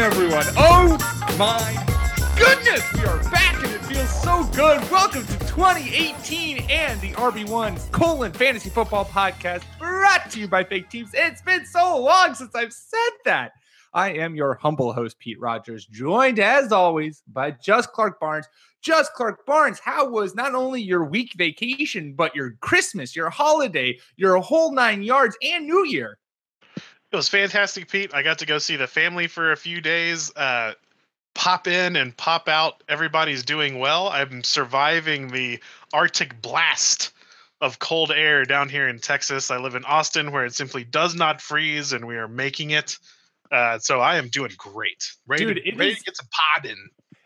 [0.00, 0.46] Everyone.
[0.56, 0.96] Oh
[1.38, 4.80] my goodness, we are back and it feels so good.
[4.90, 10.88] Welcome to 2018 and the RB1 colon fantasy football podcast brought to you by Fake
[10.88, 11.10] Teams.
[11.12, 13.52] It's been so long since I've said that.
[13.92, 18.46] I am your humble host, Pete Rogers, joined as always by Just Clark Barnes.
[18.80, 23.98] Just Clark Barnes, how was not only your week vacation, but your Christmas, your holiday,
[24.16, 26.16] your whole nine yards, and New Year?
[27.12, 28.14] It was fantastic, Pete.
[28.14, 30.34] I got to go see the family for a few days.
[30.36, 30.74] Uh,
[31.34, 32.82] pop in and pop out.
[32.88, 34.08] Everybody's doing well.
[34.08, 35.58] I'm surviving the
[35.92, 37.12] Arctic blast
[37.60, 39.50] of cold air down here in Texas.
[39.50, 42.96] I live in Austin, where it simply does not freeze, and we are making it.
[43.50, 45.12] Uh, so I am doing great.
[45.26, 46.70] Ready, Dude, to, ready is- to get some pod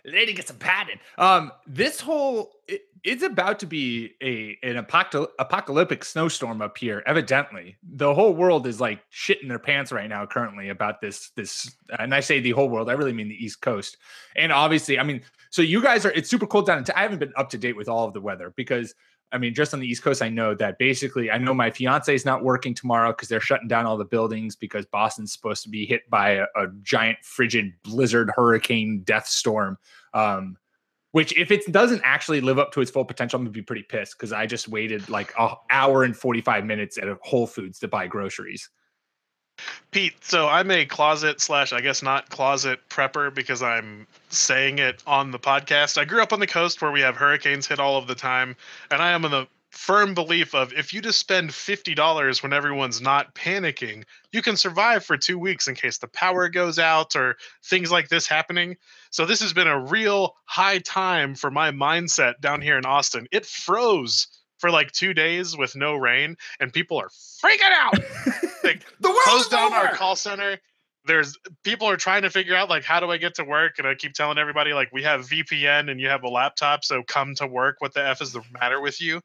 [0.07, 0.99] Ready to get some padding.
[1.17, 7.03] Um, this whole it, it's about to be a an apocal- apocalyptic snowstorm up here.
[7.07, 10.25] Evidently, the whole world is like shitting their pants right now.
[10.25, 12.89] Currently, about this this, and I say the whole world.
[12.89, 13.99] I really mean the East Coast.
[14.37, 16.13] And obviously, I mean, so you guys are.
[16.13, 16.79] It's super cold down.
[16.79, 18.95] in Te- I haven't been up to date with all of the weather because.
[19.33, 22.15] I mean, just on the East Coast, I know that basically, I know my fiance
[22.15, 25.69] is not working tomorrow because they're shutting down all the buildings because Boston's supposed to
[25.69, 29.77] be hit by a, a giant frigid blizzard, hurricane, death storm.
[30.13, 30.57] Um,
[31.15, 33.85] which if it doesn't actually live up to its full potential, I'm gonna be pretty
[33.85, 37.79] pissed because I just waited like an hour and 45 minutes at a Whole Foods
[37.79, 38.69] to buy groceries.
[39.93, 45.05] Pete, so I'm a closet slash, I guess not closet prepper because I'm saying it
[45.07, 45.99] on the podcast.
[45.99, 48.57] I grew up on the coast where we have hurricanes hit all of the time,
[48.91, 53.01] and I am in the firm belief of if you just spend $50 when everyone's
[53.01, 57.37] not panicking, you can survive for two weeks in case the power goes out or
[57.65, 58.77] things like this happening.
[59.11, 63.27] So this has been a real high time for my mindset down here in Austin.
[63.33, 67.99] It froze for like two days with no rain, and people are freaking out.
[68.65, 70.59] like, The world close is down our call center.
[71.07, 73.87] There's people are trying to figure out like how do I get to work, and
[73.87, 77.35] I keep telling everybody like we have VPN and you have a laptop, so come
[77.35, 77.77] to work.
[77.81, 79.21] What the f is the matter with you?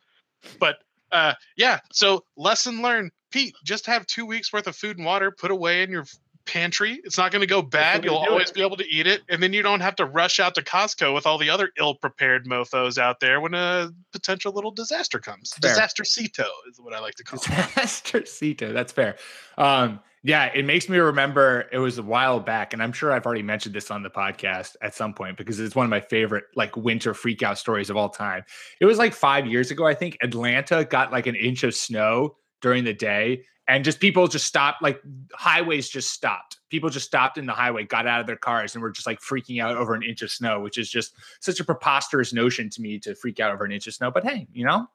[0.59, 0.77] But
[1.11, 3.55] uh, yeah, so lesson learned, Pete.
[3.63, 6.05] Just have two weeks worth of food and water put away in your
[6.51, 6.99] pantry.
[7.03, 8.03] It's not going to go bad.
[8.03, 8.55] You'll always it.
[8.55, 11.13] be able to eat it, and then you don't have to rush out to Costco
[11.13, 15.53] with all the other ill-prepared mofo's out there when a potential little disaster comes.
[15.53, 15.69] Fair.
[15.69, 17.43] Disaster cito is what I like to call it.
[17.45, 18.73] Disaster Cito.
[18.73, 19.15] That's fair.
[19.57, 23.25] Um, yeah, it makes me remember it was a while back, and I'm sure I've
[23.25, 26.45] already mentioned this on the podcast at some point because it's one of my favorite
[26.55, 28.43] like winter freakout stories of all time.
[28.81, 30.17] It was like five years ago, I think.
[30.21, 34.81] Atlanta got like an inch of snow during the day, and just people just stopped,
[34.81, 34.99] like
[35.33, 36.57] highways just stopped.
[36.69, 39.19] People just stopped in the highway, got out of their cars, and were just like
[39.19, 42.81] freaking out over an inch of snow, which is just such a preposterous notion to
[42.81, 44.09] me to freak out over an inch of snow.
[44.09, 44.87] But hey, you know,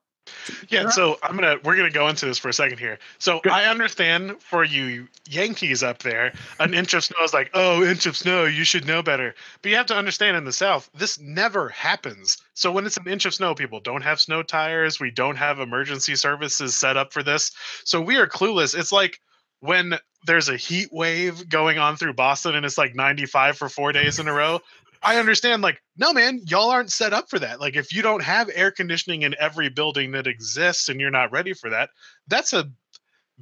[0.68, 2.98] Yeah, so I'm gonna we're gonna go into this for a second here.
[3.18, 3.52] So Good.
[3.52, 8.06] I understand for you Yankees up there, an inch of snow is like, oh, inch
[8.06, 9.34] of snow, you should know better.
[9.62, 12.38] But you have to understand in the South, this never happens.
[12.54, 15.00] So when it's an inch of snow, people don't have snow tires.
[15.00, 17.52] We don't have emergency services set up for this.
[17.84, 18.78] So we are clueless.
[18.78, 19.20] It's like
[19.60, 23.92] when there's a heat wave going on through Boston and it's like 95 for four
[23.92, 24.60] days in a row.
[25.04, 27.60] I understand, like, no, man, y'all aren't set up for that.
[27.60, 31.30] Like, if you don't have air conditioning in every building that exists and you're not
[31.30, 31.90] ready for that,
[32.26, 32.70] that's a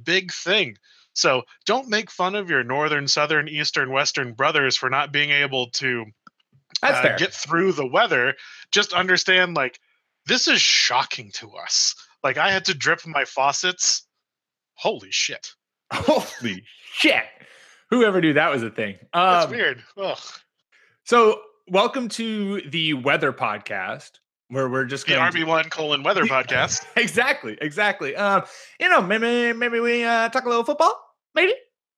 [0.03, 0.77] big thing.
[1.13, 5.69] So don't make fun of your northern, southern, eastern, western brothers for not being able
[5.71, 6.05] to
[6.81, 8.33] uh, get through the weather.
[8.71, 9.79] Just understand, like,
[10.25, 11.95] this is shocking to us.
[12.23, 14.05] Like, I had to drip my faucets.
[14.73, 15.53] Holy shit.
[15.91, 17.23] Holy shit.
[17.89, 18.95] Whoever knew that was a thing.
[19.13, 19.83] That's Um, weird.
[19.97, 20.17] Ugh.
[21.03, 21.41] So,
[21.73, 24.11] welcome to the weather podcast
[24.49, 26.85] where we're just The going RB1 colon weather podcast.
[26.95, 28.15] exactly, exactly.
[28.15, 28.43] Um,
[28.79, 30.95] you know, maybe maybe we uh, talk a little football,
[31.33, 31.55] maybe,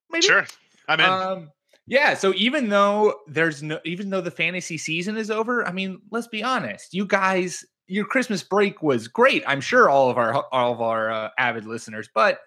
[0.10, 0.26] maybe.
[0.26, 0.46] Sure.
[0.88, 1.06] I'm in.
[1.06, 1.52] Um,
[1.88, 2.14] yeah.
[2.14, 6.28] So even though there's no, even though the fantasy season is over, I mean, let's
[6.28, 6.94] be honest.
[6.94, 9.44] You guys, your Christmas break was great.
[9.46, 12.40] I'm sure all of our all of our uh, avid listeners, but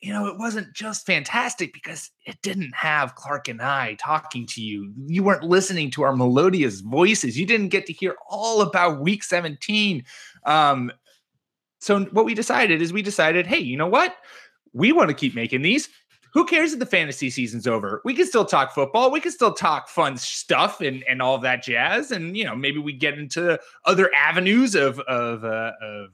[0.00, 4.60] you know, it wasn't just fantastic because it didn't have Clark and I talking to
[4.60, 4.92] you.
[5.06, 7.38] You weren't listening to our melodious voices.
[7.38, 10.04] You didn't get to hear all about week 17.
[10.44, 10.92] Um,
[11.78, 14.14] so, what we decided is we decided, hey, you know what?
[14.72, 15.88] We want to keep making these.
[16.34, 18.02] Who cares if the fantasy season's over?
[18.04, 19.10] We can still talk football.
[19.10, 22.10] We can still talk fun stuff and, and all that jazz.
[22.10, 26.10] And, you know, maybe we get into other avenues of, of, uh, of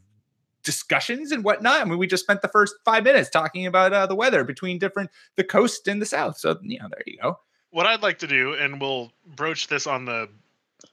[0.63, 1.81] discussions and whatnot.
[1.81, 4.79] I mean, we just spent the first five minutes talking about uh, the weather between
[4.79, 6.39] different the coast and the south.
[6.39, 7.39] So you know, there you go.
[7.71, 10.29] What I'd like to do, and we'll broach this on the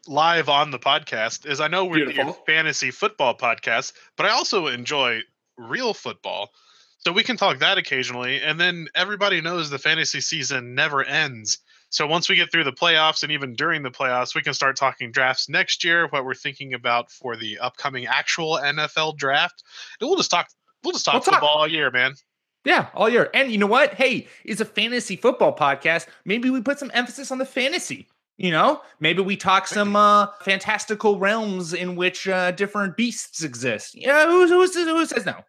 [0.08, 2.34] live on the podcast, is I know we're Beautiful.
[2.34, 5.22] the fantasy football podcast, but I also enjoy
[5.58, 6.52] real football.
[7.00, 11.60] So we can talk that occasionally, and then everybody knows the fantasy season never ends.
[11.90, 14.76] So once we get through the playoffs and even during the playoffs, we can start
[14.76, 19.64] talking drafts next year, what we're thinking about for the upcoming actual NFL draft.
[20.00, 20.48] And we'll just talk
[20.84, 21.34] we'll just talk We'll talk.
[21.36, 22.14] football all year, man.
[22.66, 23.30] Yeah, all year.
[23.34, 23.94] And you know what?
[23.96, 26.08] Hey, it's a fantasy football podcast.
[26.26, 28.08] Maybe we put some emphasis on the fantasy.
[28.38, 33.96] You know, maybe we talk some uh, fantastical realms in which uh, different beasts exist.
[33.96, 35.44] Yeah, who, who, who says no?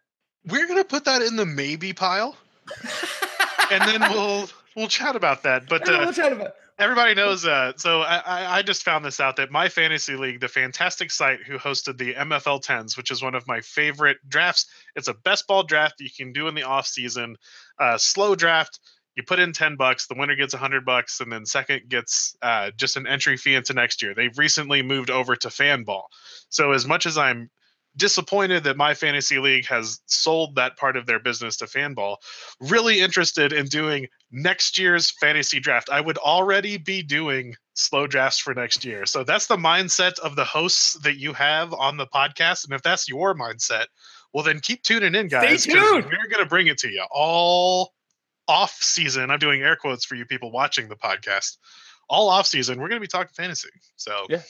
[0.45, 2.35] We're gonna put that in the maybe pile.
[3.71, 5.67] and then we'll we'll chat about that.
[5.67, 6.53] But uh, we'll chat about.
[6.79, 10.47] everybody knows uh so I, I just found this out that my fantasy league the
[10.47, 14.65] fantastic site who hosted the mfl 10s which is one of my favorite drafts
[14.95, 17.35] it's a best ball draft you can do in the off season
[17.79, 18.79] uh slow draft
[19.15, 22.71] you put in 10 bucks the winner gets 100 bucks and then second gets uh,
[22.77, 26.03] just an entry fee into next year they've recently moved over to fanball
[26.49, 27.49] so as much as i'm
[27.97, 32.17] disappointed that my fantasy league has sold that part of their business to fanball
[32.59, 35.89] really interested in doing next year's fantasy draft.
[35.89, 39.05] I would already be doing slow drafts for next year.
[39.05, 42.65] So that's the mindset of the hosts that you have on the podcast.
[42.65, 43.85] And if that's your mindset,
[44.33, 45.65] well, then keep tuning in, guys.
[45.65, 46.05] tuned.
[46.05, 47.93] We're going to bring it to you all
[48.47, 49.29] off season.
[49.31, 51.57] I'm doing air quotes for you people watching the podcast.
[52.09, 53.69] All off season, we're going to be talking fantasy.
[53.95, 54.41] So yeah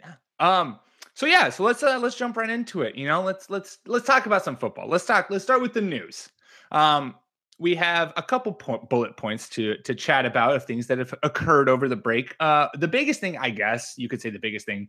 [0.00, 0.14] Yeah.
[0.38, 0.78] Um.
[1.18, 1.50] So yeah.
[1.50, 2.94] So let's uh, let's jump right into it.
[2.94, 4.88] You know, let's let's let's talk about some football.
[4.88, 5.26] Let's talk.
[5.30, 6.28] Let's start with the news.
[6.70, 7.16] Um.
[7.60, 11.12] We have a couple po- bullet points to to chat about of things that have
[11.24, 12.36] occurred over the break.
[12.38, 14.88] Uh, the biggest thing, I guess, you could say the biggest thing.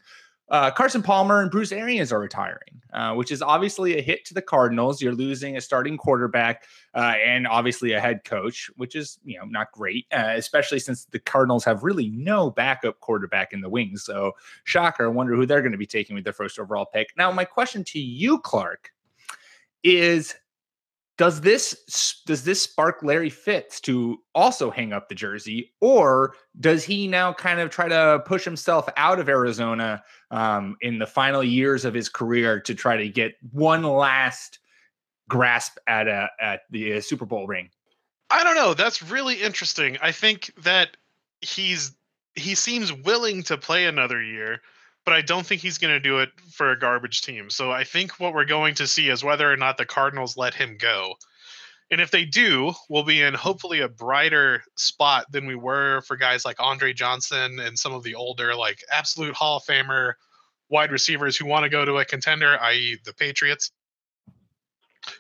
[0.50, 4.34] Uh, Carson Palmer and Bruce Arians are retiring, uh, which is obviously a hit to
[4.34, 5.02] the Cardinals.
[5.02, 6.64] You're losing a starting quarterback
[6.96, 11.06] uh, and obviously a head coach, which is you know not great, uh, especially since
[11.06, 14.04] the Cardinals have really no backup quarterback in the wings.
[14.04, 15.06] So shocker.
[15.06, 17.10] I wonder who they're going to be taking with their first overall pick.
[17.16, 18.92] Now, my question to you, Clark,
[19.84, 20.36] is
[21.20, 26.86] does this does this spark Larry Fitz to also hang up the jersey, or does
[26.86, 30.02] he now kind of try to push himself out of Arizona
[30.32, 34.60] um, in the final years of his career to try to get one last
[35.28, 37.70] grasp at a at the uh, Super Bowl ring?
[38.30, 38.74] I don't know.
[38.74, 39.98] That's really interesting.
[40.02, 40.98] I think that
[41.42, 41.96] he's
[42.36, 44.62] he seems willing to play another year,
[45.06, 47.50] but I don't think he's going to do it for a garbage team.
[47.50, 50.54] So I think what we're going to see is whether or not the Cardinals let
[50.54, 51.16] him go.
[51.92, 56.18] And if they do, we'll be in hopefully a brighter spot than we were for
[56.18, 60.14] guys like Andre Johnson and some of the older, like absolute Hall of Famer
[60.70, 63.72] wide receivers who want to go to a contender, i.e., the Patriots.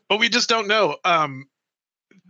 [0.07, 0.97] But we just don't know.
[1.03, 1.47] Um,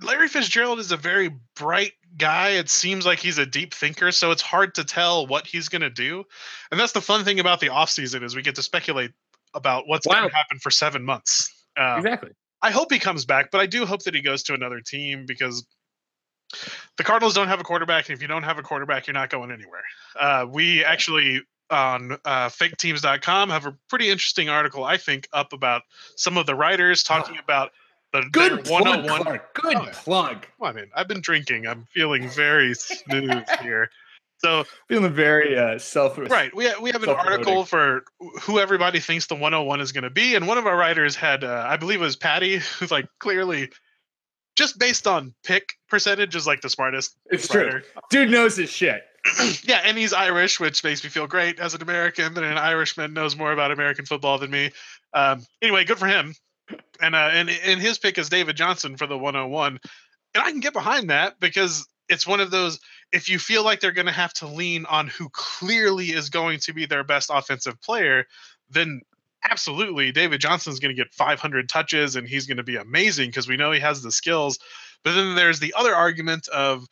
[0.01, 2.51] Larry Fitzgerald is a very bright guy.
[2.51, 5.81] It seems like he's a deep thinker, so it's hard to tell what he's going
[5.81, 6.23] to do.
[6.71, 9.11] And that's the fun thing about the offseason is we get to speculate
[9.54, 11.54] about what's going to happen for 7 months.
[11.78, 12.31] Uh, exactly.
[12.61, 15.25] I hope he comes back, but I do hope that he goes to another team
[15.25, 15.66] because
[16.97, 19.30] the Cardinals don't have a quarterback, and if you don't have a quarterback, you're not
[19.30, 19.83] going anywhere.
[20.19, 25.83] Uh, we actually on uh, faketeams.com have a pretty interesting article, I think, up about
[26.16, 27.71] some of the writers talking about
[28.11, 29.54] the Good plug, 101 Clark.
[29.54, 30.42] Good Oh, plug.
[30.57, 30.89] Come on, man.
[30.95, 31.68] I've been drinking.
[31.68, 33.92] I'm feeling very smooth here.
[34.39, 38.05] So, Feeling very uh, self right, we we have an article for
[38.41, 41.43] who everybody thinks the 101 is going to be, and one of our writers had,
[41.43, 43.69] uh, I believe, it was Patty, who's like clearly
[44.59, 47.15] just based on pick percentage is like the smartest.
[47.31, 47.81] It's true.
[48.09, 49.03] Dude knows his shit.
[49.63, 53.13] yeah, and he's Irish, which makes me feel great as an American that an Irishman
[53.13, 54.71] knows more about American football than me.
[55.13, 56.35] Um, anyway, good for him.
[57.01, 59.79] And uh, and and his pick is David Johnson for the 101,
[60.35, 62.79] and I can get behind that because it's one of those.
[63.11, 66.59] If you feel like they're going to have to lean on who clearly is going
[66.59, 68.25] to be their best offensive player,
[68.69, 69.01] then
[69.49, 73.47] absolutely David Johnson's going to get 500 touches and he's going to be amazing because
[73.47, 74.59] we know he has the skills.
[75.04, 76.85] But then there's the other argument of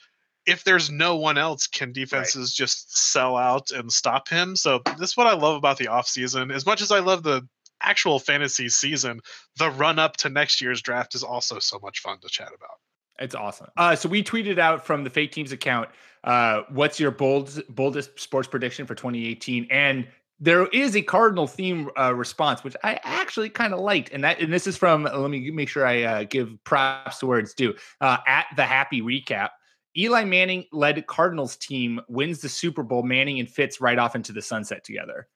[0.46, 4.56] if there's no one else, can defenses just sell out and stop him?
[4.56, 6.54] So this is what I love about the offseason.
[6.54, 7.46] As much as I love the
[7.82, 9.20] actual fantasy season,
[9.58, 12.80] the run up to next year's draft is also so much fun to chat about.
[13.20, 13.68] It's awesome.
[13.78, 15.90] Uh, so we tweeted out from the fake teams account,
[16.24, 19.68] uh, what's your bold, boldest sports prediction for 2018?
[19.72, 20.08] And
[20.40, 24.40] there is a cardinal theme uh, response, which I actually kind of liked, and that
[24.40, 25.04] and this is from.
[25.04, 27.74] Let me make sure I uh, give props to where it's due.
[28.02, 29.50] Uh, at the happy recap,
[29.98, 33.02] Eli Manning led Cardinals team wins the Super Bowl.
[33.02, 35.28] Manning and Fitz right off into the sunset together.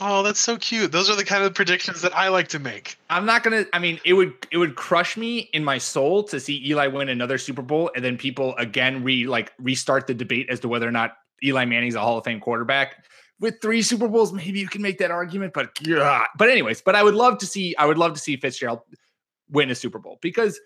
[0.00, 0.92] Oh, that's so cute.
[0.92, 2.96] Those are the kind of predictions that I like to make.
[3.10, 3.66] I'm not gonna.
[3.72, 7.08] I mean, it would it would crush me in my soul to see Eli win
[7.08, 10.86] another Super Bowl, and then people again re like restart the debate as to whether
[10.86, 13.04] or not Eli Manning's a Hall of Fame quarterback
[13.40, 15.52] with three Super Bowls, maybe you can make that argument.
[15.52, 18.36] But yeah, but anyways, but I would love to see I would love to see
[18.36, 18.80] Fitzgerald
[19.50, 20.60] win a Super Bowl because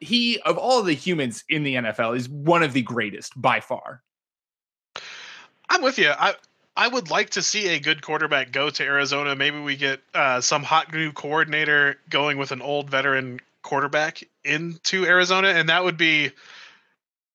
[0.00, 4.02] he of all the humans in the NFL is one of the greatest by far.
[5.68, 6.10] I'm with you.
[6.10, 6.34] I
[6.76, 9.36] I would like to see a good quarterback go to Arizona.
[9.36, 15.04] Maybe we get uh, some hot new coordinator going with an old veteran quarterback into
[15.04, 16.32] Arizona, and that would be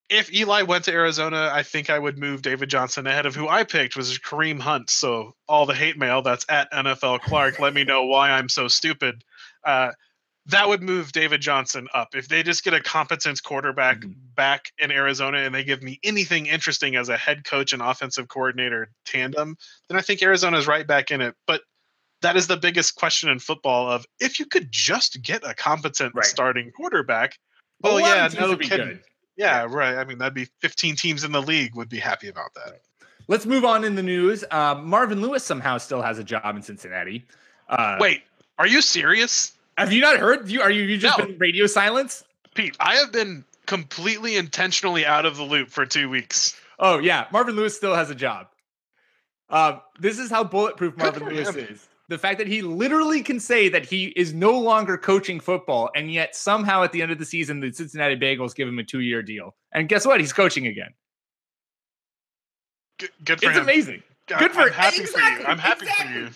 [0.10, 3.48] if Eli went to Arizona, I think I would move David Johnson ahead of who
[3.48, 4.90] I picked was Kareem Hunt.
[4.90, 8.68] So all the hate mail that's at NFL Clark, let me know why I'm so
[8.68, 9.24] stupid.
[9.66, 9.92] Uh,
[10.48, 12.16] that would move David Johnson up.
[12.16, 14.14] If they just get a competent quarterback mm-hmm.
[14.36, 18.30] back in Arizona and they give me anything interesting as a head coach and offensive
[18.30, 19.58] coordinator tandem,
[19.90, 21.36] then I think Arizona is right back in it.
[21.46, 21.62] But
[22.22, 26.14] that is the biggest question in football of if you could just get a competent
[26.16, 26.26] right.
[26.26, 27.38] starting quarterback.
[27.82, 28.88] Well, yeah, no kidding.
[28.88, 29.02] Good.
[29.36, 29.98] Yeah, right.
[29.98, 32.82] I mean, that'd be 15 teams in the league would be happy about that.
[33.28, 34.44] Let's move on in the news.
[34.50, 37.28] Uh, Marvin Lewis somehow still has a job in Cincinnati.
[37.70, 38.24] Uh, Wait,
[38.58, 39.57] are you serious?
[39.78, 40.50] Have you not heard?
[40.50, 41.26] You are you, you just no.
[41.26, 42.24] been radio silence?
[42.56, 46.60] Pete, I have been completely intentionally out of the loop for two weeks.
[46.80, 48.48] Oh yeah, Marvin Lewis still has a job.
[49.50, 51.68] Um, this is how bulletproof Marvin Lewis him.
[51.72, 55.90] is the fact that he literally can say that he is no longer coaching football,
[55.96, 58.84] and yet somehow at the end of the season, the Cincinnati Bengals give him a
[58.84, 59.56] two year deal.
[59.74, 60.20] And guess what?
[60.20, 60.94] He's coaching again.
[63.00, 63.64] Good, good for it's him.
[63.64, 64.04] amazing.
[64.28, 65.48] Good for I'm happy exactly, for you.
[65.48, 66.14] I'm happy exactly.
[66.14, 66.30] for you.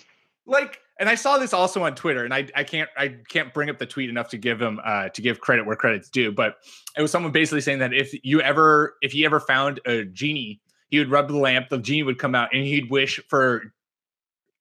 [0.45, 3.71] Like, and I saw this also on Twitter, and I, I can't I can't bring
[3.71, 6.31] up the tweet enough to give him uh, to give credit where credit's due.
[6.31, 6.57] But
[6.95, 10.61] it was someone basically saying that if you ever if he ever found a genie,
[10.89, 13.73] he would rub the lamp, the genie would come out, and he'd wish for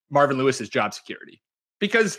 [0.09, 1.43] Marvin Lewis's job security
[1.79, 2.19] because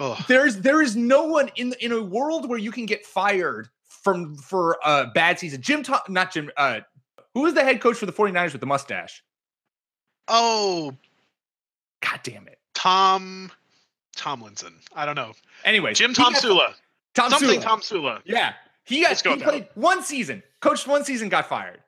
[0.00, 0.16] Ugh.
[0.28, 4.34] there's there is no one in in a world where you can get fired from
[4.36, 5.60] for a bad season.
[5.60, 6.80] Jim Tom, not Jim uh
[7.34, 9.22] who was the head coach for the 49ers with the mustache?
[10.26, 10.96] Oh,
[12.00, 12.58] god damn it.
[12.78, 13.50] Tom
[14.14, 14.74] Tomlinson.
[14.94, 15.32] I don't know.
[15.64, 16.74] Anyway, Jim Tomsula.
[17.14, 17.64] Tom Something Sula.
[17.64, 18.22] Tomsula.
[18.24, 18.52] Yeah.
[18.84, 21.80] He got he played one season, coached one season, got fired.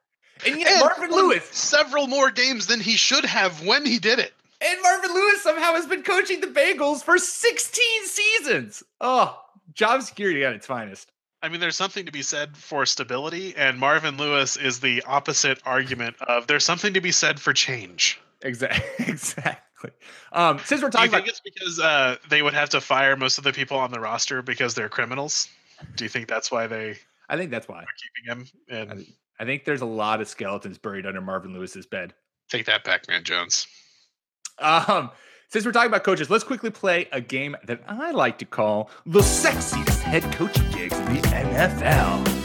[0.44, 4.18] And yet and Marvin Lewis several more games than he should have when he did
[4.18, 4.32] it.
[4.60, 8.82] And Marvin Lewis somehow has been coaching the Bengals for 16 seasons.
[9.00, 9.40] Oh,
[9.72, 11.10] job security at its finest.
[11.42, 15.58] I mean, there's something to be said for stability, and Marvin Lewis is the opposite
[15.64, 18.20] argument of there's something to be said for change.
[18.42, 19.06] Exactly.
[19.06, 19.52] Exactly.
[20.32, 22.80] Um, since we're talking Do you think about- it's because uh, they would have to
[22.80, 25.48] fire most of the people on the roster because they're criminals?
[25.96, 26.96] Do you think that's why they?
[27.28, 27.84] I think that's why
[28.26, 28.48] keeping him.
[28.68, 29.08] And I think,
[29.38, 32.12] I think there's a lot of skeletons buried under Marvin Lewis's bed.
[32.50, 33.66] Take that back, man, Jones.
[34.58, 35.10] Um,
[35.48, 38.90] since we're talking about coaches, let's quickly play a game that I like to call
[39.06, 42.39] the sexiest head coaching gigs in the NFL.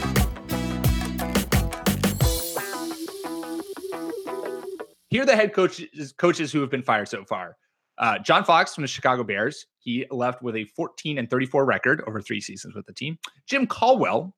[5.08, 7.56] Here are the head coaches coaches who have been fired so far.
[7.98, 9.66] Uh, John Fox from the Chicago Bears.
[9.78, 13.18] He left with a 14 and 34 record over three seasons with the team.
[13.46, 14.34] Jim Caldwell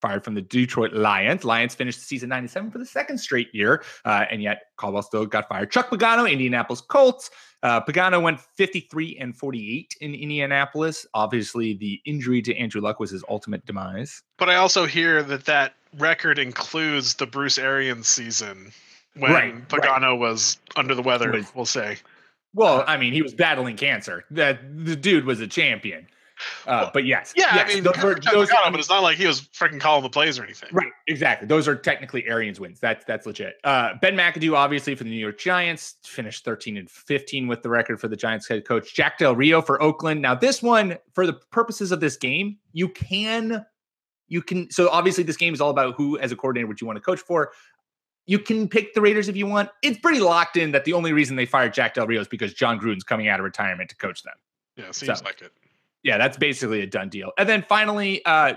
[0.00, 1.44] fired from the Detroit Lions.
[1.44, 5.26] Lions finished the season 97 for the second straight year, uh, and yet Caldwell still
[5.26, 5.70] got fired.
[5.70, 7.30] Chuck Pagano, Indianapolis Colts.
[7.62, 11.06] Uh, Pagano went 53 and 48 in Indianapolis.
[11.14, 14.22] Obviously, the injury to Andrew Luck was his ultimate demise.
[14.36, 18.72] But I also hear that that record includes the Bruce Arians season
[19.18, 20.12] when right, Pagano right.
[20.12, 21.98] was under the weather, was, we'll say.
[22.54, 24.24] Well, I mean, he was battling cancer.
[24.30, 26.06] That the dude was a champion.
[26.66, 29.40] Uh, but yes, yeah, yes, I mean, those those, but it's not like he was
[29.40, 30.68] freaking calling the plays or anything.
[30.72, 31.48] Right, exactly.
[31.48, 32.78] Those are technically Arians wins.
[32.78, 33.54] That's that's legit.
[33.64, 37.68] Uh, ben McAdoo, obviously for the New York Giants, finished 13 and 15 with the
[37.68, 38.94] record for the Giants head coach.
[38.94, 40.22] Jack Del Rio for Oakland.
[40.22, 43.64] Now, this one, for the purposes of this game, you can,
[44.28, 44.70] you can.
[44.70, 47.02] So obviously, this game is all about who, as a coordinator, would you want to
[47.02, 47.50] coach for.
[48.28, 49.70] You can pick the Raiders if you want.
[49.82, 52.54] It's pretty locked in that the only reason they fired Jack Del Rio is because
[52.54, 54.34] Jon Gruden's coming out of retirement to coach them.
[54.76, 55.50] Yeah, seems so, like it
[56.02, 57.32] yeah, that's basically a done deal.
[57.38, 58.54] And then finally, uh,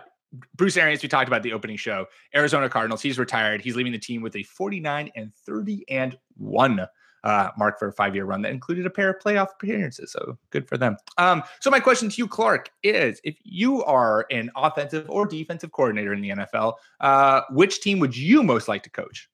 [0.55, 3.01] Bruce Arians, we talked about the opening show, Arizona Cardinals.
[3.01, 3.61] He's retired.
[3.61, 6.87] He's leaving the team with a 49 and 30 and one
[7.23, 10.11] uh, mark for a five year run that included a pair of playoff appearances.
[10.11, 10.97] So good for them.
[11.17, 15.71] Um, so my question to you, Clark, is if you are an offensive or defensive
[15.71, 19.29] coordinator in the NFL, uh, which team would you most like to coach?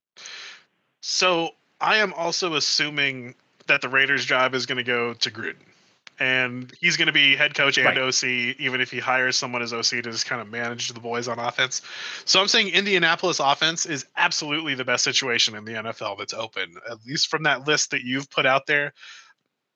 [1.02, 3.36] So I am also assuming
[3.68, 5.56] that the Raiders' job is going to go to Gruden.
[6.20, 7.98] And he's going to be head coach and Right.
[7.98, 8.24] OC,
[8.60, 11.38] even if he hires someone as OC to just kind of manage the boys on
[11.38, 11.84] offense.
[12.26, 16.74] So I'm saying Indianapolis offense is absolutely the best situation in the NFL that's open,
[16.90, 18.94] at least from that list that you've put out there.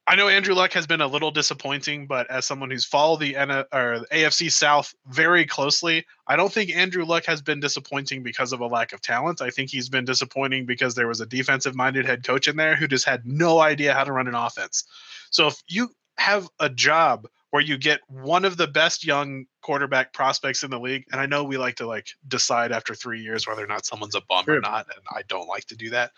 [0.08, 3.36] I know Andrew Luck has been a little disappointing, but as someone who's followed the
[3.36, 8.52] N- or AFC South very closely, I don't think Andrew Luck has been disappointing because
[8.52, 9.42] of a lack of talent.
[9.42, 12.88] I think he's been disappointing because there was a defensive-minded head coach in there who
[12.88, 14.86] just had no idea how to run an offense.
[15.30, 20.14] So if you have a job where you get one of the best young quarterback
[20.14, 23.46] prospects in the league, and I know we like to like decide after three years
[23.46, 26.12] whether or not someone's a bum or not, and I don't like to do that.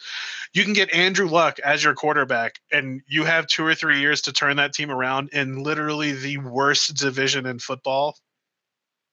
[0.54, 4.22] You can get Andrew Luck as your quarterback, and you have two or three years
[4.22, 8.16] to turn that team around in literally the worst division in football.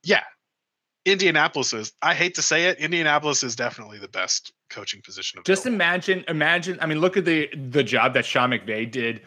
[0.02, 0.24] Yeah,
[1.06, 1.92] Indianapolis is.
[2.02, 5.38] I hate to say it, Indianapolis is definitely the best coaching position.
[5.38, 5.44] Of all.
[5.44, 6.78] Just imagine, imagine.
[6.82, 9.22] I mean, look at the the job that Sean McVay did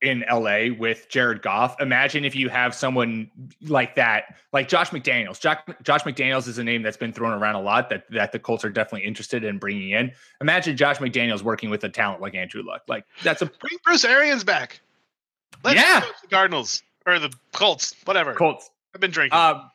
[0.00, 1.80] in LA with Jared Goff.
[1.80, 3.30] Imagine if you have someone
[3.62, 5.40] like that, like Josh McDaniels.
[5.40, 8.38] Josh, Josh McDaniels is a name that's been thrown around a lot that that the
[8.38, 10.12] Colts are definitely interested in bringing in.
[10.40, 12.82] Imagine Josh McDaniels working with a talent like Andrew Luck.
[12.88, 14.80] Like that's a bring Bruce Arians back.
[15.64, 16.00] Let's Yeah.
[16.22, 18.34] the Cardinals or the Colts, whatever.
[18.34, 18.70] Colts.
[18.94, 19.38] I've been drinking.
[19.38, 19.70] Um,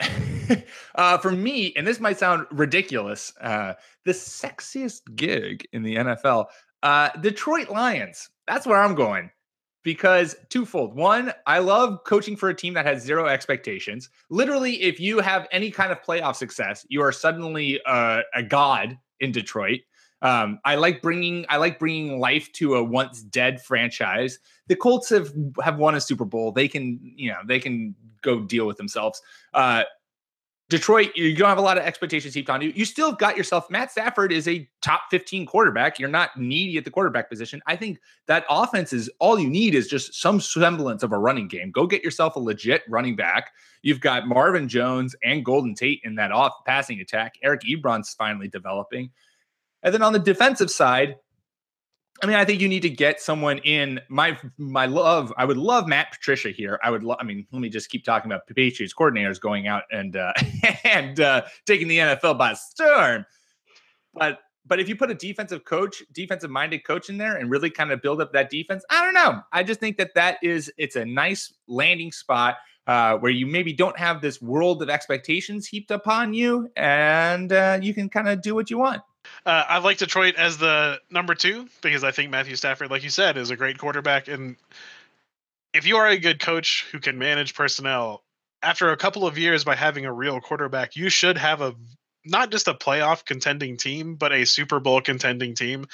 [0.94, 3.74] uh, for me, and this might sound ridiculous, uh,
[4.04, 6.46] the sexiest gig in the NFL,
[6.82, 8.30] uh, Detroit Lions.
[8.46, 9.30] That's where I'm going
[9.82, 10.94] because twofold.
[10.94, 14.10] One, I love coaching for a team that has zero expectations.
[14.30, 18.98] Literally, if you have any kind of playoff success, you are suddenly uh, a god
[19.20, 19.80] in Detroit.
[20.20, 24.38] Um, I like bringing I like bringing life to a once dead franchise.
[24.66, 25.32] The Colts have
[25.62, 26.50] have won a Super Bowl.
[26.50, 29.22] They can you know they can go deal with themselves.
[29.54, 29.84] Uh,
[30.70, 32.72] Detroit, you don't have a lot of expectations heaped on you.
[32.74, 33.70] You still got yourself.
[33.70, 35.98] Matt Stafford is a top 15 quarterback.
[35.98, 37.62] You're not needy at the quarterback position.
[37.66, 41.48] I think that offense is all you need is just some semblance of a running
[41.48, 41.70] game.
[41.70, 43.52] Go get yourself a legit running back.
[43.80, 47.36] You've got Marvin Jones and Golden Tate in that off passing attack.
[47.42, 49.10] Eric Ebron's finally developing.
[49.82, 51.16] And then on the defensive side,
[52.22, 54.00] I mean, I think you need to get someone in.
[54.08, 56.80] My my love, I would love Matt Patricia here.
[56.82, 57.02] I would.
[57.02, 60.32] Lo- I mean, let me just keep talking about Patriots coordinators going out and uh,
[60.84, 63.24] and uh, taking the NFL by storm.
[64.14, 67.70] But but if you put a defensive coach, defensive minded coach in there, and really
[67.70, 69.40] kind of build up that defense, I don't know.
[69.52, 72.56] I just think that that is it's a nice landing spot
[72.88, 77.78] uh, where you maybe don't have this world of expectations heaped upon you, and uh,
[77.80, 79.02] you can kind of do what you want.
[79.46, 83.10] Uh, I like Detroit as the number two because I think Matthew Stafford, like you
[83.10, 84.28] said, is a great quarterback.
[84.28, 84.56] And
[85.72, 88.22] if you are a good coach who can manage personnel,
[88.62, 91.74] after a couple of years by having a real quarterback, you should have a
[92.24, 95.86] not just a playoff contending team, but a Super Bowl contending team.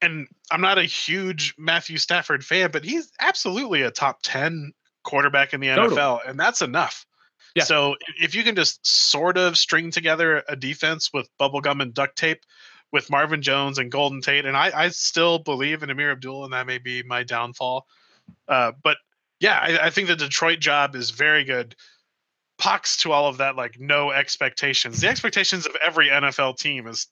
[0.00, 5.54] And I'm not a huge Matthew Stafford fan, but he's absolutely a top 10 quarterback
[5.54, 5.96] in the Totally.
[5.96, 7.06] NFL, and that's enough.
[7.54, 7.64] Yeah.
[7.64, 12.16] So if you can just sort of string together a defense with bubblegum and duct
[12.16, 12.40] tape
[12.92, 16.52] with Marvin Jones and Golden Tate, and I, I still believe in Ameer Abdullah, and
[16.52, 17.86] that may be my downfall.
[18.48, 18.96] Uh, but
[19.40, 21.74] yeah, I, I think the Detroit job is very good.
[22.58, 25.00] Pox to all of that, like no expectations.
[25.00, 27.08] The expectations of every NFL team is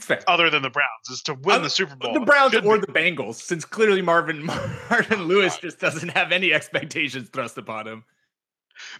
[0.00, 0.22] fair.
[0.26, 2.14] other than the Browns is to win Uh, the Super Bowl.
[2.14, 2.86] The Browns or be.
[2.86, 4.44] the Bengals, since clearly Marvin
[4.90, 8.04] Marvin Oh, Lewis just doesn't have any expectations thrust upon him.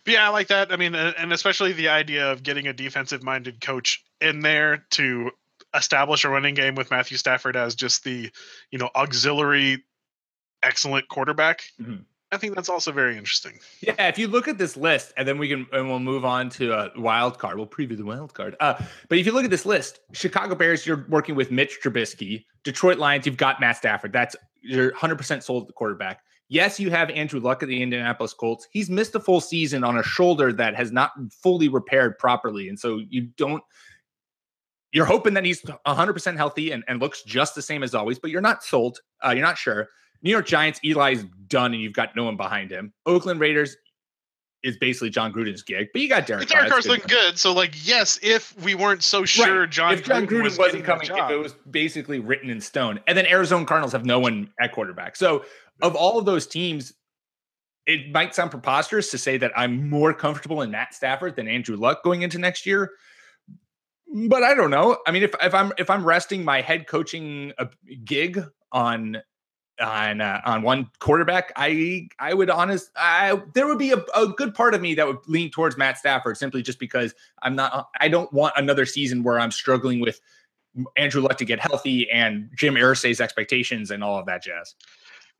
[0.04, 0.72] But yeah, I like that.
[0.72, 5.30] I mean, and especially the idea of getting a defensive minded coach in there to
[5.74, 8.30] establish a running game with Matthew Stafford as just the,
[8.70, 9.84] you know, auxiliary
[10.62, 11.62] excellent quarterback.
[11.80, 12.04] Mhm.
[12.32, 13.58] I think that's also very interesting.
[13.80, 16.48] Yeah, if you look at this list, and then we can and we'll move on
[16.50, 17.56] to a wild card.
[17.56, 18.54] We'll preview the wild card.
[18.60, 18.74] Uh,
[19.08, 22.44] but if you look at this list, Chicago Bears, you're working with Mitch Trubisky.
[22.62, 24.12] Detroit Lions, you've got Matt Stafford.
[24.12, 26.20] That's you're 100 percent sold at the quarterback.
[26.50, 28.66] Yes, you have Andrew Luck at the Indianapolis Colts.
[28.72, 32.78] He's missed a full season on a shoulder that has not fully repaired properly, and
[32.78, 33.62] so you don't.
[34.92, 38.32] You're hoping that he's 100% healthy and, and looks just the same as always, but
[38.32, 38.98] you're not sold.
[39.24, 39.88] Uh, you're not sure.
[40.22, 42.92] New York Giants, Eli's done, and you've got no one behind him.
[43.06, 43.76] Oakland Raiders
[44.62, 46.48] is basically Jon Gruden's gig, but you got Derek.
[46.48, 46.62] Carr.
[46.62, 47.38] Derek Carr's looking good.
[47.38, 49.70] So like, yes, if we weren't so sure Right.
[49.70, 53.16] Jon, if Jon Gruden was wasn't coming, if it was basically written in stone, and
[53.16, 55.16] then Arizona Cardinals have no one at quarterback.
[55.16, 55.44] So,
[55.82, 56.92] of all of those teams,
[57.86, 61.76] it might sound preposterous to say that I'm more comfortable in Matt Stafford than Andrew
[61.76, 62.92] Luck going into next year.
[64.28, 64.98] But I don't know.
[65.06, 67.52] I mean, if, if I'm if I'm resting my head coaching
[68.04, 69.22] gig on
[69.80, 74.28] on uh, on one quarterback, I I would honest I there would be a, a
[74.28, 77.88] good part of me that would lean towards Matt Stafford simply just because I'm not
[78.00, 80.20] I don't want another season where I'm struggling with
[80.96, 84.74] Andrew Luck to get healthy and Jim Irsay's expectations and all of that jazz.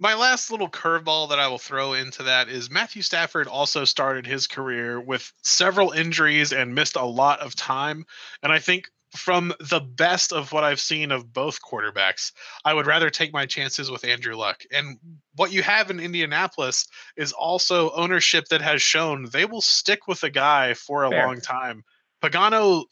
[0.02, 4.26] My last little curveball that I will throw into that is Matthew Stafford also started
[4.26, 8.06] his career with several injuries and missed a lot of time.
[8.42, 12.32] And I think from the best of what I've seen of both quarterbacks,
[12.64, 14.62] I would rather take my chances with Andrew Luck.
[14.72, 14.96] And
[15.36, 16.86] what you have in Indianapolis
[17.16, 21.26] is also ownership that has shown they will stick with a guy for a Fair.
[21.26, 21.84] long time.
[22.22, 22.84] Pagano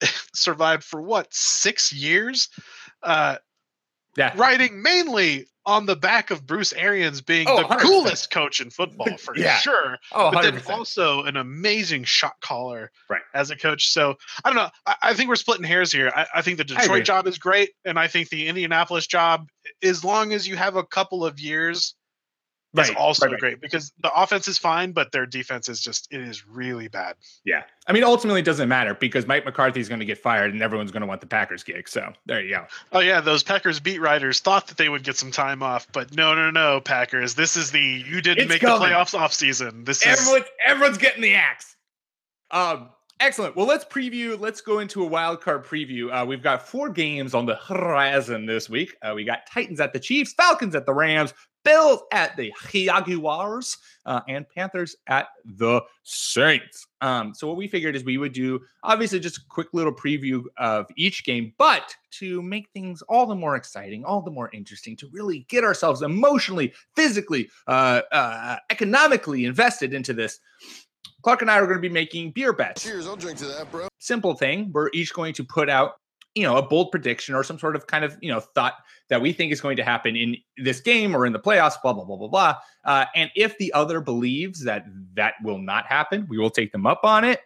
[0.34, 2.48] survived for what, six years?
[3.02, 3.36] Uh,
[4.16, 4.32] Yeah.
[4.34, 7.80] riding mainly on the back of Bruce Arians being Oh, the 100%.
[7.80, 9.58] coolest coach in football for Yeah.
[9.58, 10.70] sure Oh, but then 100%.
[10.70, 13.20] also an amazing shot caller Right.
[13.34, 13.88] as a coach.
[13.92, 14.70] So I don't know.
[14.86, 16.10] I, I think we're splitting hairs here.
[16.16, 16.64] I, I think the.
[16.64, 19.48] Detroit job is great, and I think the Indianapolis job,
[19.82, 21.94] as long as you have a couple of years,
[22.76, 23.40] is also right, right.
[23.40, 27.16] great because the offense is fine, but their defense is just it is really bad.
[27.44, 27.62] Yeah.
[27.86, 30.62] I mean, ultimately, it doesn't matter because Mike McCarthy is going to get fired and
[30.62, 31.88] everyone's going to want the Packers gig.
[31.88, 32.66] So there you go.
[32.92, 36.14] Oh yeah, those Packers beat writers thought that they would get some time off, but
[36.14, 37.34] no, no, no, Packers.
[37.34, 38.88] This is the you didn't It's make coming.
[38.88, 39.84] the playoffs off season.
[39.84, 40.30] This is
[40.66, 41.76] everyone's getting the axe.
[42.50, 43.56] Um, excellent.
[43.56, 44.38] Well, let's preview.
[44.38, 46.10] Let's go into a wild card preview.
[46.12, 48.94] Uh, we've got four games on the horizon this week.
[49.02, 53.76] Uh, we got Titans at the Chiefs, Falcons at the Rams, Bills at the Jaguars,
[54.06, 56.86] uh, and Panthers at the Saints.
[57.00, 60.42] Um, so what we figured is we would do obviously just a quick little preview
[60.56, 64.96] of each game, but to make things all the more exciting, all the more interesting,
[64.96, 70.40] to really get ourselves emotionally, physically, uh, uh, economically invested into this.
[71.22, 72.84] Clark and I are going to be making beer bets.
[72.84, 73.88] Cheers, I'll drink to that, bro.
[73.98, 74.70] Simple thing.
[74.72, 75.94] We're each going to put out,
[76.34, 78.74] you know, a bold prediction or some sort of kind of, you know, thought
[79.08, 81.92] that we think is going to happen in this game or in the playoffs, blah,
[81.92, 82.54] blah, blah, blah, blah.
[82.84, 86.86] Uh, and if the other believes that that will not happen, we will take them
[86.86, 87.40] up on it.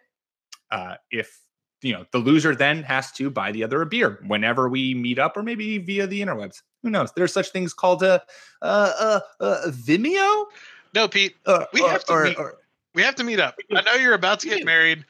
[0.71, 1.39] Uh, if,
[1.81, 5.17] you know, the loser then has to buy the other a beer whenever we meet
[5.19, 6.61] up or maybe via the interwebs.
[6.83, 7.11] Who knows?
[7.15, 8.21] There's such things called a,
[8.61, 10.45] uh, uh, uh, Vimeo.
[10.93, 11.35] no, Pete.
[11.45, 12.57] Uh, We or- have to or- meet- or-
[12.95, 13.55] We have to meet up.
[13.73, 15.03] I know you're about to get married.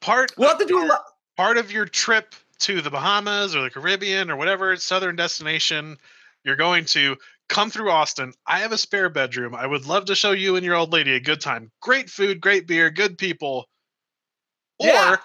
[0.00, 1.04] Part we'll have to do a lot.
[1.36, 5.96] part of your trip to the Bahamas or the Caribbean or whatever southern destination
[6.44, 7.16] you're going to
[7.48, 8.32] come through Austin.
[8.46, 9.54] I have a spare bedroom.
[9.54, 11.70] I would love to show you and your old lady a good time.
[11.80, 13.68] Great food, great beer, good people.
[14.78, 15.16] Or Yeah.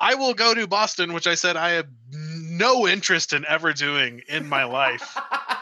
[0.00, 4.22] I will go to Boston, which I said I have no interest in ever doing
[4.28, 5.16] in my life,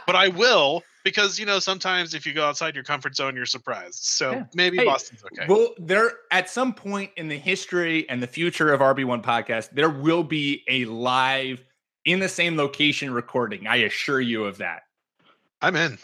[0.07, 3.47] but I will because you know sometimes if you go outside your comfort zone, you're
[3.47, 4.03] surprised.
[4.03, 4.45] So Yeah.
[4.55, 5.47] maybe Hey, Boston's okay.
[5.49, 9.89] Well, there at some point in the history and the future of RB1 podcast, there
[9.89, 11.63] will be a live
[12.05, 13.69] in the same location recording.
[13.69, 14.83] I assure you of that.
[15.63, 15.97] I'm in.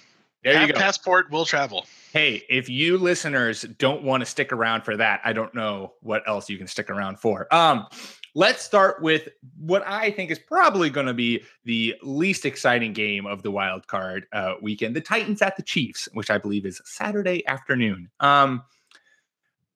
[0.45, 0.79] There Have you go.
[0.79, 1.85] passport, we'll travel.
[2.13, 6.23] Hey, if you listeners don't want to stick around for that, I don't know what
[6.29, 7.53] else you can stick around for.
[7.53, 7.87] Um,
[8.35, 13.27] let's start with what I think is probably going to be the least exciting game
[13.27, 16.81] of the wild card uh, weekend: the Titans at the Chiefs, which I believe is
[16.85, 18.09] Saturday afternoon.
[18.21, 18.63] Um,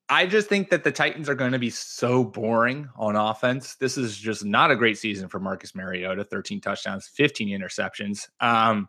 [0.09, 3.75] I just think that the Titans are going to be so boring on offense.
[3.75, 8.29] This is just not a great season for Marcus Mariota 13 touchdowns, 15 interceptions.
[8.41, 8.89] Um,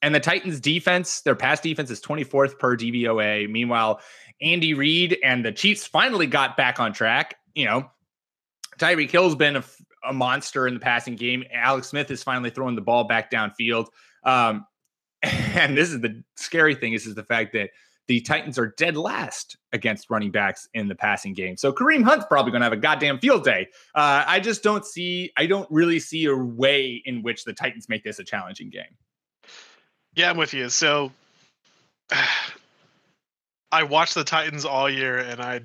[0.00, 3.50] and the Titans defense, their pass defense is 24th per DVOA.
[3.50, 4.00] Meanwhile,
[4.40, 7.36] Andy Reid and the Chiefs finally got back on track.
[7.54, 7.90] You know,
[8.82, 9.64] Tyreek Hill's been a,
[10.04, 11.44] a monster in the passing game.
[11.52, 13.86] Alex Smith is finally throwing the ball back downfield.
[14.24, 14.66] Um,
[15.22, 17.70] and this is the scary thing is, is the fact that
[18.08, 21.56] the Titans are dead last against running backs in the passing game.
[21.56, 23.68] So Kareem Hunt's probably going to have a goddamn field day.
[23.94, 27.88] Uh, I just don't see, I don't really see a way in which the Titans
[27.88, 28.96] make this a challenging game.
[30.14, 30.68] Yeah, I'm with you.
[30.68, 31.12] So
[33.72, 35.60] I watched the Titans all year, and I,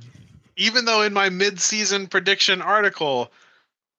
[0.58, 3.32] even though in my mid-season prediction article,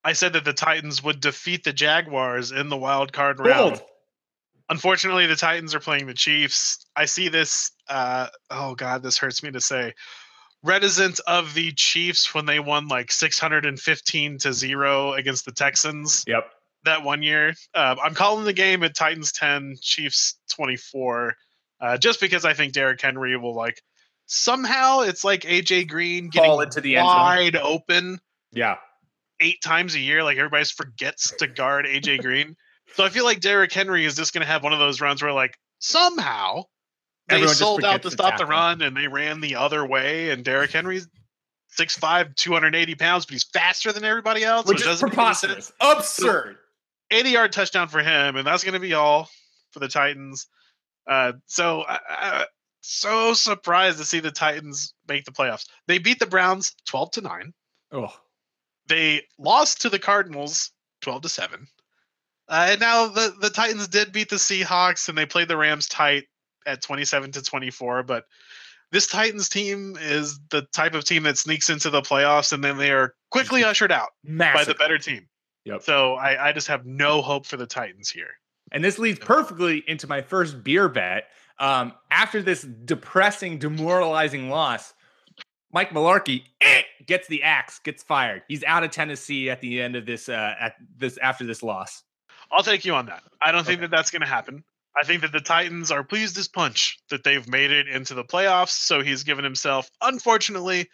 [0.05, 3.77] I said that the Titans would defeat the Jaguars in the wild card round.
[3.77, 3.83] Bold.
[4.71, 6.85] Unfortunately, the Titans are playing the Chiefs.
[6.95, 7.71] I see this.
[7.89, 9.95] Uh, oh God, this hurts me to say.
[10.63, 16.51] Reticent of the Chiefs when they won like 615 to zero against the Texans Yep.
[16.85, 17.55] that one year.
[17.75, 21.35] Uh, I'm calling the game at Titans 10, Chiefs 24,
[21.81, 23.81] uh, just because I think Derrick Henry will like
[24.29, 28.21] somehow it's like AJ Green getting Fall into the end wide open
[28.53, 28.77] Yeah.
[29.41, 30.23] eight times a year.
[30.23, 32.55] Like everybody forgets to guard AJ Green.
[32.95, 35.23] So I feel like Derrick Henry is just going to have one of those runs
[35.23, 36.63] where like somehow
[37.29, 40.31] they Everyone sold out to to stop the run and they ran the other way.
[40.31, 41.07] And Derrick Henry's
[41.79, 44.67] 6'5", 280 pounds, but he's faster than everybody else.
[44.67, 45.71] Which so is doesn't make any sense.
[45.71, 45.73] preposterous.
[45.99, 46.57] Absurd.
[47.11, 49.29] 80 yard touchdown for him, and that's going to be all.
[49.73, 50.47] for the Titans.
[51.07, 52.47] Uh, so I,
[52.81, 55.67] so surprised to see the Titans make the playoffs.
[55.87, 57.55] They beat the Browns 12 to 9.
[57.93, 58.15] Oh,
[58.89, 61.67] They lost to the Cardinals 12 to 7.
[62.49, 65.87] Uh, and now the, the Titans did beat the Seahawks and they played the Rams
[65.89, 66.25] tight
[66.67, 68.03] at 27 to 24.
[68.05, 68.25] But
[68.91, 72.79] this Titans team is the type of team that sneaks into the playoffs and then
[72.79, 74.11] they are quickly ushered out
[74.55, 75.29] by the better team.
[75.65, 75.83] Yep.
[75.83, 78.31] So I, I just have no hope for the Titans here.
[78.73, 81.25] And this leads perfectly into my first beer bet.
[81.61, 84.95] Um, after this depressing, demoralizing loss,
[85.73, 88.43] Mike Mularkey eh, gets the axe, gets fired.
[88.49, 90.29] He's out of Tennessee at the end of this.
[90.29, 92.03] Uh, at this after this loss.
[92.51, 93.23] I'll take you on that.
[93.43, 93.87] I don't think Okay.
[93.87, 94.65] that that's going to happen.
[95.01, 98.25] I think that the Titans are pleased as punch that they've made it into the
[98.25, 98.71] playoffs.
[98.71, 100.89] So he's given himself, unfortunately,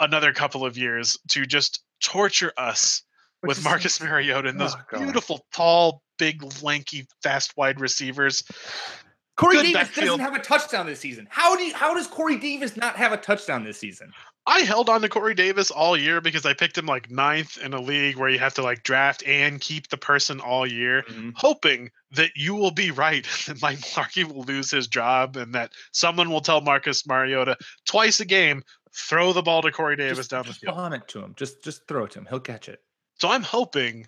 [0.00, 3.02] another couple of years to just torture us
[3.40, 8.42] Which with Marcus Mariota and those Oh, beautiful, tall, big, lanky, fast wide receivers.
[9.36, 11.26] Corey Good Davis doesn't have a touchdown this season.
[11.30, 14.12] How do you, how does Corey Davis not have a touchdown this season?
[14.46, 17.72] I held on to Corey Davis all year because I picked him like ninth in
[17.72, 21.02] a league where you have to like draft and keep the person all year.
[21.02, 21.30] Mm-hmm.
[21.36, 25.72] hoping that you will be right that Mike Mularkey will lose his job and that
[25.92, 28.62] someone will tell Marcus Mariota twice a game,
[28.94, 30.74] throw the ball to Corey Davis just, down the just field.
[30.74, 31.34] bomb it to him.
[31.36, 32.26] Just just throw it to him.
[32.28, 32.80] He'll catch it.
[33.20, 34.06] So I'm hoping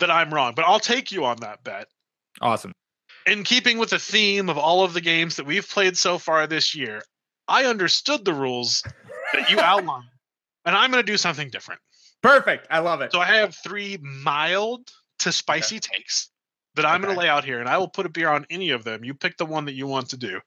[0.00, 1.86] that I'm wrong, but I'll take you on that bet.
[2.40, 2.72] Awesome.
[3.30, 6.48] In keeping with the theme of all of the games that we've played so far
[6.48, 7.00] this year,
[7.46, 8.82] I understood the rules
[9.32, 10.08] that you outlined,
[10.64, 11.80] and I'm going to do something different.
[12.22, 12.66] Perfect.
[12.70, 13.12] I love it.
[13.12, 14.90] So I have three mild
[15.20, 16.30] to spicy takes
[16.74, 18.70] that I'm going to lay out here, and I will put a beer on any
[18.70, 19.04] of them.
[19.04, 20.40] You pick the one that you want to do.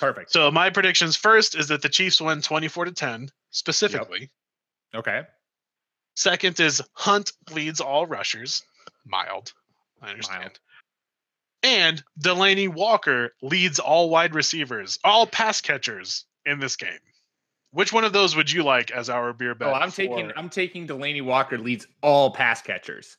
[0.00, 0.32] Perfect.
[0.32, 4.30] So my predictions first is that the Chiefs win 24 to 10 specifically.
[4.94, 5.22] Okay.
[6.16, 8.62] Second is Hunt leads all rushers.
[9.04, 9.52] Mild.
[10.02, 10.40] I understand.
[10.40, 10.58] Mild.
[11.66, 17.00] And Delanie Walker leads all wide receivers, all pass catchers in this game.
[17.72, 19.68] Which one of those would you like as our beer oh, bet?
[19.68, 23.16] Oh, I'm taking I'm taking Delanie Walker leads all pass catchers.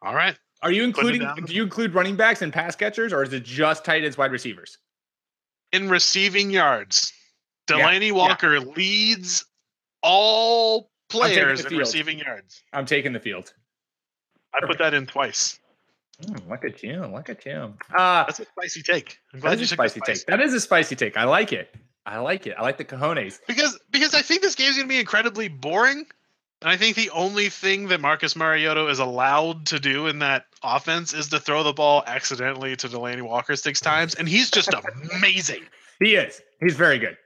[0.00, 0.38] All right.
[0.62, 3.84] Are you including do you include running backs and pass catchers or is it just
[3.84, 4.78] tight ends wide receivers?
[5.72, 7.12] In receiving yards,
[7.68, 8.12] Yeah, Delanie yeah.
[8.12, 9.44] Walker leads
[10.04, 12.62] all players in receiving yards.
[12.72, 13.52] I'm taking the field.
[14.54, 15.58] I put that in twice.
[16.24, 17.04] Mm, look at you.
[17.06, 17.74] Look at you.
[17.94, 19.18] Uh That's a spicy take.
[19.32, 20.26] I'm glad you a took the spicy take.
[20.26, 21.16] That is a spicy take.
[21.16, 21.74] I like it.
[22.04, 22.54] I like it.
[22.58, 23.38] I like the cojones.
[23.46, 26.06] because because I think this game's gonna be incredibly boring.
[26.60, 30.46] And I think the only thing that Marcus Mariota is allowed to do in that
[30.62, 34.70] offense is to throw the ball accidentally to Delanie Walker six times, and he's just
[35.14, 35.62] amazing.
[36.00, 36.40] He is.
[36.60, 37.16] He's very good.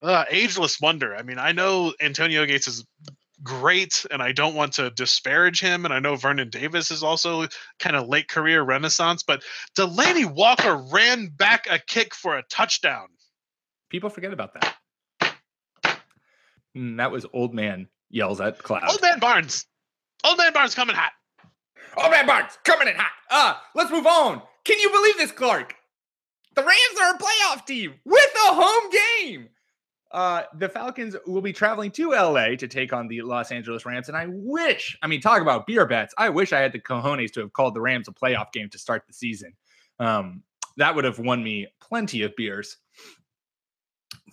[0.00, 1.16] Uh, ageless wonder.
[1.16, 2.84] I mean, I know Antonio Gates is
[3.42, 5.84] great, and I don't want to disparage him.
[5.84, 7.46] And I know Vernon Davis is also
[7.78, 9.42] kind of late career renaissance, but
[9.76, 13.08] Delanie Walker ran back a kick for a touchdown.
[13.88, 14.76] People forget about that.
[16.76, 18.88] Mm, that was old man yells at cloud.
[18.88, 19.66] Old man Barnes.
[20.24, 21.12] Old man Barnes coming hot.
[21.96, 23.10] Old man Barnes coming in hot.
[23.30, 24.42] Uh, let's move on.
[24.64, 25.74] Can you believe this, Clark?
[26.54, 29.48] The Rams are a playoff team with a home game.
[30.12, 34.08] Uh, the Falcons will be traveling to LA to take on the Los Angeles Rams.
[34.08, 36.12] And I wish, I mean, talk about beer bets.
[36.18, 38.78] I wish I had the cojones to have called the Rams a playoff game to
[38.78, 39.52] start the season.
[40.00, 40.42] Um,
[40.78, 42.76] that would have won me plenty of beers.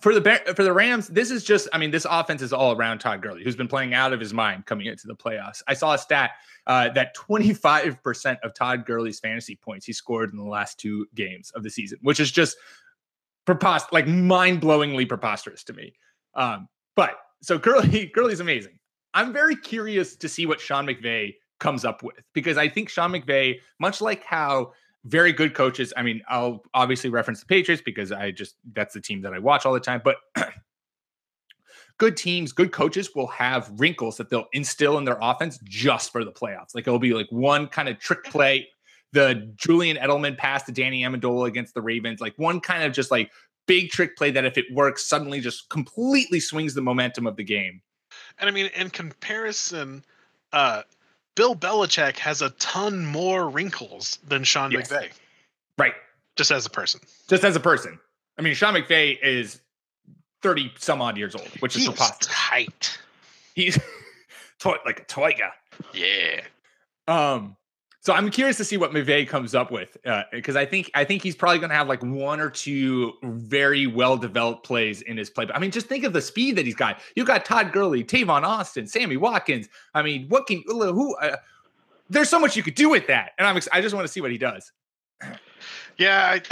[0.00, 2.98] For the for the Rams, this is just, I mean, this offense is all around
[2.98, 5.62] Todd Gurley, who's been playing out of his mind coming into the playoffs.
[5.66, 6.32] I saw a stat
[6.68, 11.50] uh, that 25% of Todd Gurley's fantasy points he scored in the last two games
[11.52, 12.56] of the season, which is just
[13.48, 15.94] prepos- like mind-blowingly preposterous to me.
[16.34, 18.78] Um, but so Gurley, Gurley's amazing.
[19.14, 23.10] I'm very curious to see what Sean McVay comes up with because I think Sean
[23.10, 24.72] McVay, much like how
[25.04, 29.00] very good coaches, I mean, I'll obviously reference the Patriots because I just that's the
[29.00, 30.16] team that I watch all the time, but
[31.98, 36.24] good teams, good coaches will have wrinkles that they'll instill in their offense just for
[36.24, 36.74] the playoffs.
[36.74, 38.68] Like it'll be like one kind of trick play,
[39.12, 43.10] the Julian Edelman pass to Danny Amendola against the Ravens, like one kind of just
[43.10, 43.30] like
[43.66, 47.44] big trick play that if it works, suddenly just completely swings the momentum of the
[47.44, 47.80] game.
[48.38, 50.04] And I mean, in comparison,
[50.52, 50.82] uh,
[51.36, 54.90] Bill Belichick has a ton more wrinkles than Sean Yes.
[54.90, 55.08] McVay,
[55.78, 55.94] Right.
[56.36, 57.00] just as a person.
[57.28, 57.98] Just as a person.
[58.38, 59.60] I mean, Sean McVay is
[60.42, 62.28] 30 some odd years old, which is He's preposterous.
[62.34, 62.98] tight.
[63.54, 63.78] He's
[64.58, 65.52] toy, like a toy guy.
[65.92, 66.40] Yeah.
[67.06, 67.56] Um,
[68.00, 69.96] so I'm curious to see what McVay comes up with
[70.32, 73.86] because I think I think he's probably going to have like one or two very
[73.86, 75.52] well developed plays in his playbook.
[75.54, 77.00] I mean, just think of the speed that he's got.
[77.16, 79.68] You got Todd Gurley, Tavon Austin, Sammy Watkins.
[79.94, 81.16] I mean, what can who?
[81.16, 81.36] Uh,
[82.08, 84.12] there's so much you could do with that, and I'm ex- I just want to
[84.12, 84.72] see what he does.
[85.98, 86.42] Yeah, I,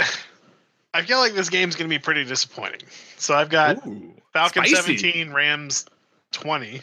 [0.93, 2.81] I feel like this game's going to be pretty disappointing.
[3.17, 4.97] So I've got Ooh, Falcons spicy.
[4.97, 5.85] 17, Rams
[6.33, 6.81] 20.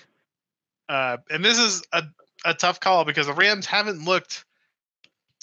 [0.89, 2.03] Uh, and this is a,
[2.45, 4.45] a tough call because the Rams haven't looked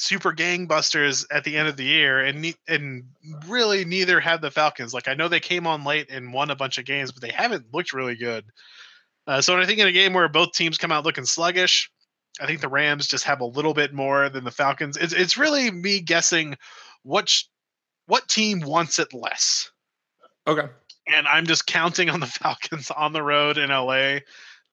[0.01, 3.03] super gangbusters at the end of the year, and ne- and
[3.47, 4.93] really neither have the Falcons.
[4.93, 7.31] Like I know they came on late and won a bunch of games, but they
[7.31, 8.45] haven't looked really good.
[9.27, 11.91] Uh, so I think in a game where both teams come out looking sluggish,
[12.41, 14.97] I think the Rams just have a little bit more than the Falcons.
[14.97, 16.57] It's it's really me guessing
[17.03, 17.43] what sh-
[18.07, 19.69] what team wants it less
[20.47, 20.67] Okay.
[21.07, 24.19] and I'm just counting on the Falcons on the road in LA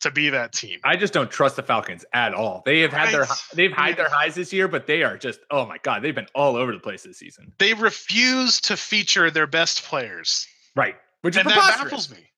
[0.00, 0.78] to be that team.
[0.84, 2.62] I just don't trust the Falcons at all.
[2.64, 5.66] They have had their they've had their highs this year, but they are just oh
[5.66, 7.52] my god, they've been all over the place this season.
[7.58, 10.96] They refuse to feature their best players, Right.
[11.22, 12.30] Which is and that baffles me.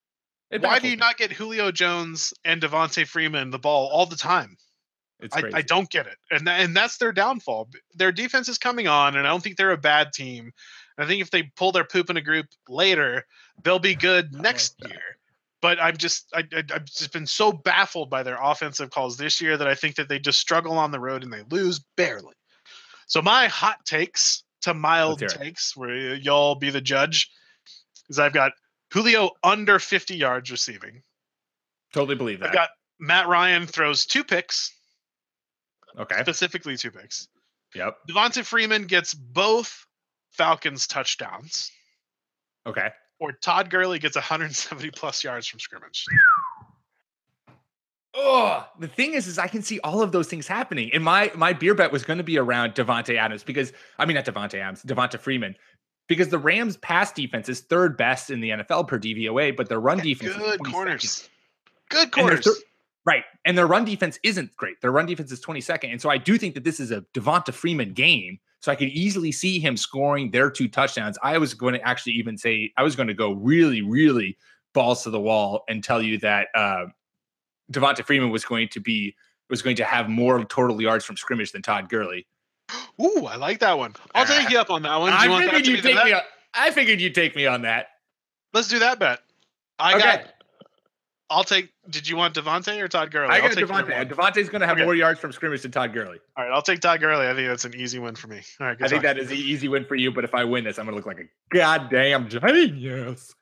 [0.50, 1.00] It Why do you me.
[1.00, 4.56] not get Julio Jones and Devonta Freeman the ball all the time?
[5.20, 5.42] It's I.
[5.54, 7.68] I don't get it, and tha- and that's their downfall.
[7.94, 10.52] Their defense is coming on, and I don't think they're a bad team.
[10.96, 13.24] I think if they pull their poop in a group later,
[13.62, 15.00] they'll be good next year.
[15.62, 19.40] But I'm just I, I, I've just been so baffled by their offensive calls this
[19.40, 22.34] year that I think that they just struggle on the road and they lose barely.
[23.06, 27.30] So my hot takes to mild takes, where y'all be the judge,
[28.08, 28.52] is I've got
[28.92, 31.02] Julio under 50 yards receiving.
[31.92, 32.48] totally believe that.
[32.48, 34.72] I've got Matt Ryan throws two picks,
[35.98, 36.20] okay.
[36.20, 37.28] specifically two picks.
[37.74, 37.96] Yep.
[38.08, 39.86] Devonta Freeman gets both
[40.30, 41.70] Falcons touchdowns,
[42.66, 42.90] Okay.
[43.20, 46.04] Or Todd Gurley gets 170 plus yards from scrimmage.
[48.12, 50.90] Oh, the thing is, is I can see all of those things happening.
[50.92, 54.16] And my my beer bet was going to be around Davante Adams because I mean
[54.16, 55.54] not Davante Adams, Devonta Freeman,
[56.08, 59.78] because the Rams' pass defense is third best in the NFL per DVOA, but their
[59.80, 60.72] run defense is Good 22nd.
[60.72, 61.28] corners.
[61.88, 62.44] Good And corners.
[62.44, 62.64] thir-
[63.06, 64.80] right, and their run defense isn't great.
[64.80, 67.54] Their run defense is 22nd, and so I do think that this is a Devonta
[67.54, 68.40] Freeman game.
[68.60, 71.18] So I could easily see him scoring their two touchdowns.
[71.22, 74.36] I was going to actually even say I was going to go really, really
[74.74, 76.86] balls to the wall and tell you that uh,
[77.72, 79.14] Devonta Freeman was going to be
[79.48, 82.26] was going to have more total yards from scrimmage than Todd Gurley.
[83.00, 83.94] Ooh, I like that one.
[84.14, 85.10] I'll take you up on that one.
[85.10, 86.12] Do I you figured you take me.
[86.12, 86.20] On,
[86.54, 87.88] I figured you'd take me on that.
[88.52, 89.20] Let's do that bet.
[89.78, 90.02] I Okay.
[90.02, 90.24] got.
[91.30, 91.70] I'll take.
[91.88, 93.30] Did you want Devonta or Todd Gurley?
[93.32, 93.70] I got Devonta.
[94.18, 94.32] one.
[94.34, 94.84] Going to have Okay.
[94.84, 96.18] more yards from scrimmage than Todd Gurley.
[96.36, 97.28] All right, I'll take Todd Gurley.
[97.28, 98.40] I think that's an easy win for me.
[98.60, 100.10] All right, good I think that is an easy win for you.
[100.10, 103.32] But if I win this, I'm going to look like a goddamn genius.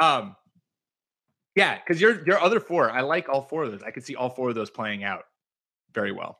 [0.00, 0.34] Um,
[1.54, 3.82] yeah, because your your other four, I like all four of those.
[3.82, 5.24] I could see all four of those playing out
[5.94, 6.38] very well.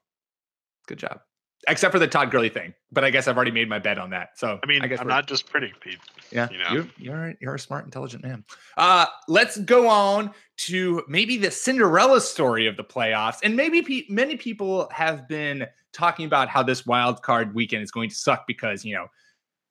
[0.89, 1.21] Good job,
[1.69, 2.75] except for the Todd Gurley thing.
[2.93, 4.39] But I guess I've already made my bet on that.
[4.39, 5.99] So I mean, I guess I'm not just pretty, Pete.
[6.31, 6.71] Yeah, you know.
[6.73, 8.45] you're you're you're a smart, intelligent man.
[8.77, 14.07] Uh, let's go on to maybe the Cinderella story of the playoffs, and maybe pe-
[14.09, 18.47] many people have been talking about how this wild card weekend is going to suck
[18.47, 19.07] because you know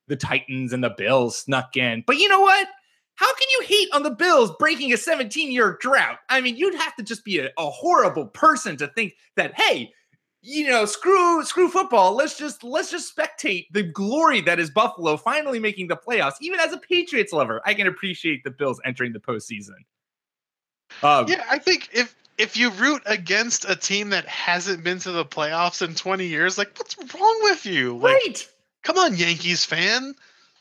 [0.07, 2.03] the Titans and the Bills snuck in.
[2.05, 2.67] But you know what?
[3.15, 6.19] How can you hate on the Bills breaking a 17 year drought?
[6.29, 9.93] I mean, you'd have to just be a, a horrible person to think that, hey,
[10.45, 12.15] you know, screw screw football.
[12.15, 16.35] Let's just let's just spectate the glory that is Buffalo finally making the playoffs.
[16.39, 19.77] Even as a Patriots lover, I can appreciate the Bills entering the postseason.
[21.01, 25.11] Um, Yeah, I think if if you root against a team that hasn't been to
[25.11, 27.97] the playoffs in 20 years, like what's wrong with you?
[27.97, 28.47] Like, right.
[28.83, 30.13] come on, Yankees fan.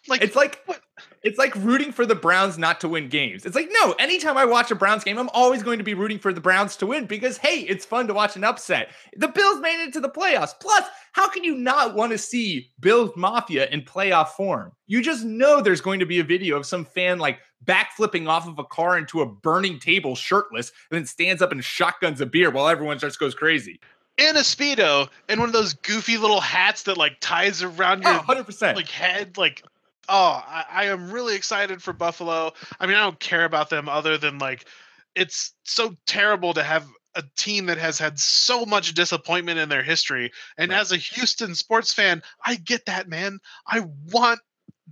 [0.09, 0.81] Like, It's like what?
[1.23, 3.47] it's like rooting for the Browns not to win games.
[3.47, 6.19] It's like no, anytime I watch a Browns game, I'm always going to be rooting
[6.19, 8.90] for the Browns to win because hey, it's fun to watch an upset.
[9.17, 10.53] The Bills made it to the playoffs.
[10.61, 14.73] Plus, how can you not want to see Bills Mafia in playoff form?
[14.87, 18.47] You just know there's going to be a video of some fan like backflipping off
[18.47, 22.27] of a car into a burning table shirtless and then stands up and shotguns a
[22.27, 23.81] beer while everyone just goes crazy.
[24.19, 28.12] in a speedo and one of those goofy little hats that like ties around your
[28.12, 28.77] Oh, 100%.
[28.77, 29.62] like head like
[30.09, 33.88] oh I, I am really excited for buffalo i mean i don't care about them
[33.88, 34.67] other than like
[35.14, 39.83] it's so terrible to have a team that has had so much disappointment in their
[39.83, 40.81] history and Right.
[40.81, 44.40] as a houston sports fan i get that man i want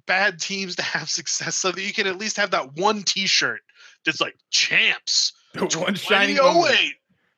[0.06, 3.60] bad teams to have success so that you can at least have that one t-shirt
[4.04, 5.32] that's like champs
[5.76, 6.76] one shining moment.
[6.76, 6.88] Oh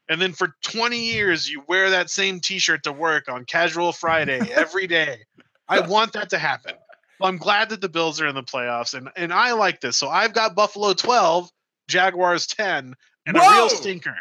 [0.08, 4.40] and then for 20 years, you wear that same T-shirt to work on Casual Friday
[4.52, 5.24] every day.
[5.68, 6.74] I want that to happen.
[7.20, 9.96] Well, I'm glad that the Bills are in the playoffs, and and I like this.
[9.96, 11.50] So I've got Buffalo 12,
[11.88, 12.94] Jaguars 10,
[13.26, 14.16] and a real stinker.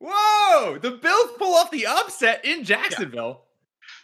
[0.00, 0.78] Whoa!
[0.78, 3.42] The Bills pull off the upset in Jacksonville.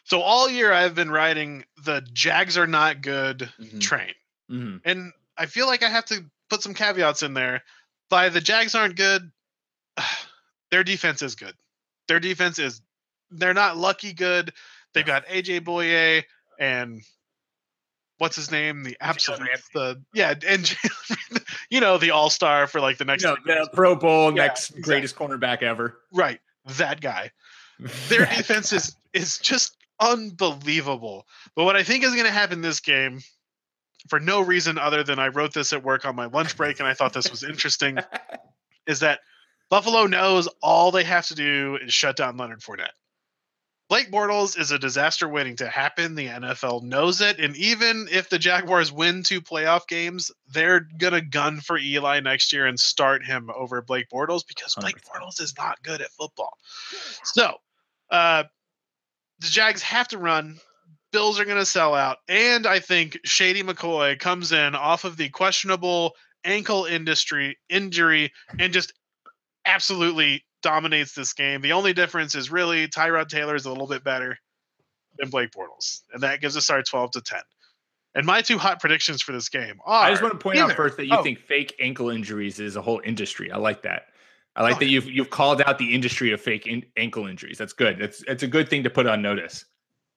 [0.04, 3.80] So all year I've been riding the Jags are not good Mhm.
[3.80, 4.14] train,
[4.50, 4.80] Mhm.
[4.84, 7.62] and I feel like I have to put some caveats in there.
[8.08, 9.30] By the Jags aren't good,
[10.70, 11.54] their defense is good.
[12.08, 12.80] Their defense is
[13.30, 14.52] they're not lucky good.
[14.92, 16.24] They've got AJ Bouye
[16.58, 17.02] and
[18.22, 18.84] what's his name?
[18.84, 20.72] The absolute the yeah, and
[21.70, 24.44] you know the all star for like the next You know, the Pro Bowl Yeah,
[24.46, 24.82] next exactly.
[24.82, 25.98] greatest cornerback ever.
[26.12, 26.40] right
[26.78, 27.32] that guy.
[28.08, 31.26] Their defense is is just unbelievable.
[31.56, 33.18] But what I think is going to happen this game,
[34.08, 36.88] for no reason other than I wrote this at work on my lunch break and
[36.88, 37.98] I thought this was interesting,
[38.86, 39.18] is that
[39.68, 42.94] Buffalo knows all they have to do is shut down Leonard Fournette.
[43.92, 46.14] Blake Bortles is a disaster waiting to happen.
[46.14, 47.38] The NFL knows it.
[47.38, 52.20] And even if the Jaguars win two playoff games, they're going to gun for Eli
[52.20, 55.20] next year and start him over Blake Bortles because Blake 100%.
[55.20, 56.56] Bortles is not good at football.
[57.22, 57.56] So,
[58.10, 58.44] uh,
[59.40, 60.56] the Jags have to run.
[61.12, 62.16] Bills are going to sell out.
[62.30, 66.14] And I think Shady McCoy comes in off of the questionable
[66.44, 68.94] ankle industry injury and just
[69.66, 71.60] absolutely dominates this game.
[71.60, 74.38] The only difference is really Tyrod Taylor is a little bit better
[75.18, 77.40] than Blake Bortles, and that gives us our 12 to 10.
[78.14, 80.72] And my two hot predictions for this game are I just want to point out
[80.72, 83.50] first that you oh, think fake ankle injuries is a whole industry.
[83.50, 84.06] I like that.
[84.54, 87.56] I like Oh, that you've you've called out the industry of fake in, ankle injuries.
[87.56, 88.02] That's good.
[88.02, 89.64] It's it's a good thing to put on notice.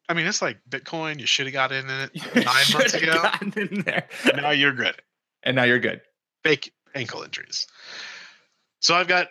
[0.10, 1.20] I mean, it's like Bitcoin.
[1.20, 3.30] You should have got in it nine months ago.
[3.56, 4.08] in there.
[4.36, 4.96] now you're good.
[5.44, 6.02] and now you're good.
[6.44, 7.66] Fake ankle injuries.
[8.82, 9.28] So I've got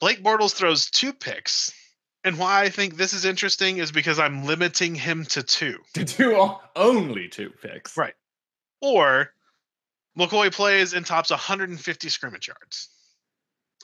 [0.00, 1.72] Blake Bortles throws two picks.
[2.24, 5.78] And why I think this is interesting is because I'm limiting him to two.
[5.94, 7.96] To two, only two picks.
[7.96, 8.14] Right.
[8.82, 9.32] Or
[10.18, 12.88] McCoy plays and tops 150 scrimmage yards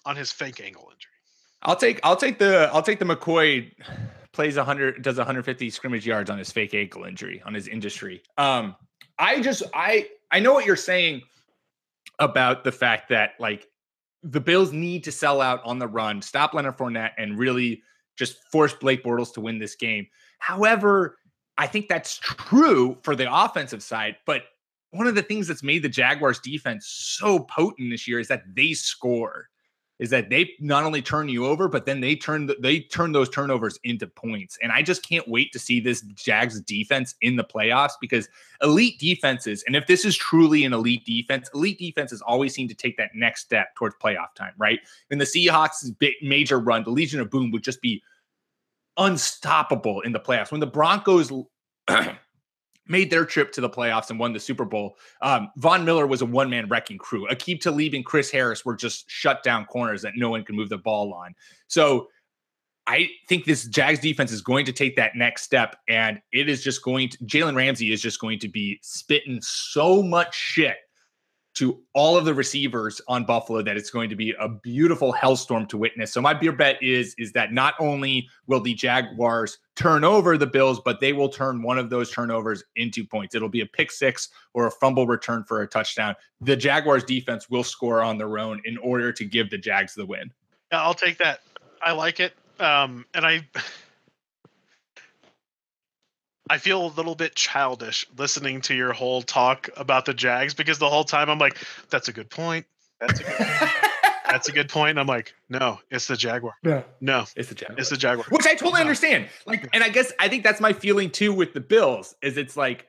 [0.05, 1.13] on his fake ankle injury.
[1.63, 3.73] I'll take I'll take the I'll take the McCoy
[4.33, 8.23] plays 100 does 150 scrimmage yards on his fake ankle injury on his industry.
[8.37, 8.77] Um
[9.19, 11.23] I just I I know what you're saying
[12.19, 13.67] about the fact that like
[14.23, 17.83] the Bills need to sell out on the run, stop Leonard Fournette, and really
[18.17, 20.07] just force Blake Bortles to win this game.
[20.39, 21.19] However,
[21.59, 24.43] I think that's true for the offensive side, but
[24.91, 28.43] one of the things that's made the Jaguars defense so potent this year is that
[28.55, 29.49] they score.
[29.99, 33.13] Is that they not only turn you over, but then they turn the, they turn
[33.13, 34.59] those turnovers into points.
[34.63, 38.29] And I just can't wait to see this Jags defense in the playoffs because
[38.63, 42.75] elite defenses, and if this is truly an elite defense, elite defenses always seem to
[42.75, 44.81] take that next step towards playoff time, right?
[45.11, 48.03] In the Seahawks' major run, the Legion of Boom would just be
[48.99, 50.51] unstoppable in the playoffs.
[50.51, 51.33] When the Broncos
[52.89, 56.23] made their trip to the playoffs and won the Super Bowl, um, Von Miller was
[56.23, 57.27] a one man wrecking crew.
[57.29, 60.69] Aqib Talib and Chris Harris were just shut down corners that no one can move
[60.69, 61.35] the ball on.
[61.69, 62.09] So
[62.87, 66.63] I think this Jags defense is going to take that next step, and it is
[66.63, 70.77] just going to Jalen Ramsey is just going to be spitting so much shit
[71.57, 75.67] to all of the receivers on Buffalo that it's going to be a beautiful hellstorm
[75.69, 76.13] to witness.
[76.13, 80.47] So my beer bet is is that not only will the Jaguars turn over the
[80.47, 83.35] Bills, but they will turn one of those turnovers into points.
[83.35, 86.15] It'll be a pick six or a fumble return for a touchdown.
[86.41, 90.05] The Jaguars defense will score on their own in order to give the Jags the
[90.05, 90.31] win.
[90.73, 91.41] Yeah, I'll take that.
[91.83, 92.35] I like it.
[92.61, 93.47] Um, and I
[96.49, 100.79] I feel a little bit childish listening to your whole talk about the Jags because
[100.79, 101.59] the whole time I'm like,
[101.91, 102.67] that's a good point.
[103.01, 103.37] That's a good,
[104.31, 104.91] that's a good point.
[104.91, 106.55] And I'm like, no, it's the Jaguar.
[106.63, 106.83] Yeah.
[107.01, 107.79] No, It's the Jaguars.
[107.81, 108.27] it's the Jaguar.
[108.31, 109.29] which I totally understand.
[109.47, 112.15] Like, and I guess I think that's my feeling too with the Bills.
[112.23, 112.87] Is it's like,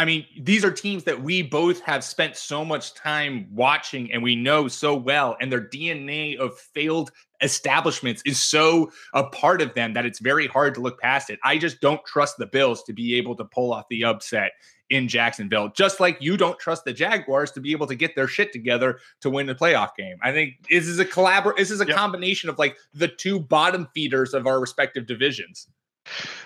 [0.00, 4.22] I mean, these are teams that we both have spent so much time watching, and
[4.22, 7.10] we know so well, and their DNA of failed
[7.42, 11.38] establishments is so a part of them that it's very hard to look past it.
[11.44, 14.52] I just don't trust the Bills to be able to pull off the upset
[14.88, 18.26] in Jacksonville, just like you don't trust the Jaguars to be able to get their
[18.26, 20.16] shit together to win the playoff game.
[20.22, 21.94] I think this is a collabor this is a Yep.
[21.94, 25.68] combination of like the two bottom feeders of our respective divisions.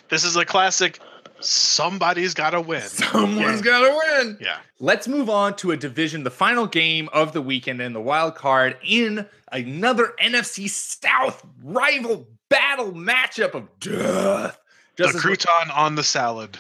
[0.09, 0.99] This is a classic.
[1.45, 2.81] Somebody's got to win.
[2.89, 3.61] Someone's Yeah.
[3.63, 4.39] got to win.
[4.41, 4.57] Yeah.
[4.81, 8.35] Let's move on to a division, the final game of the weekend in the wild
[8.35, 14.59] card in another NFC South rival battle matchup of death.
[14.97, 16.59] The Just as- crouton on the salad.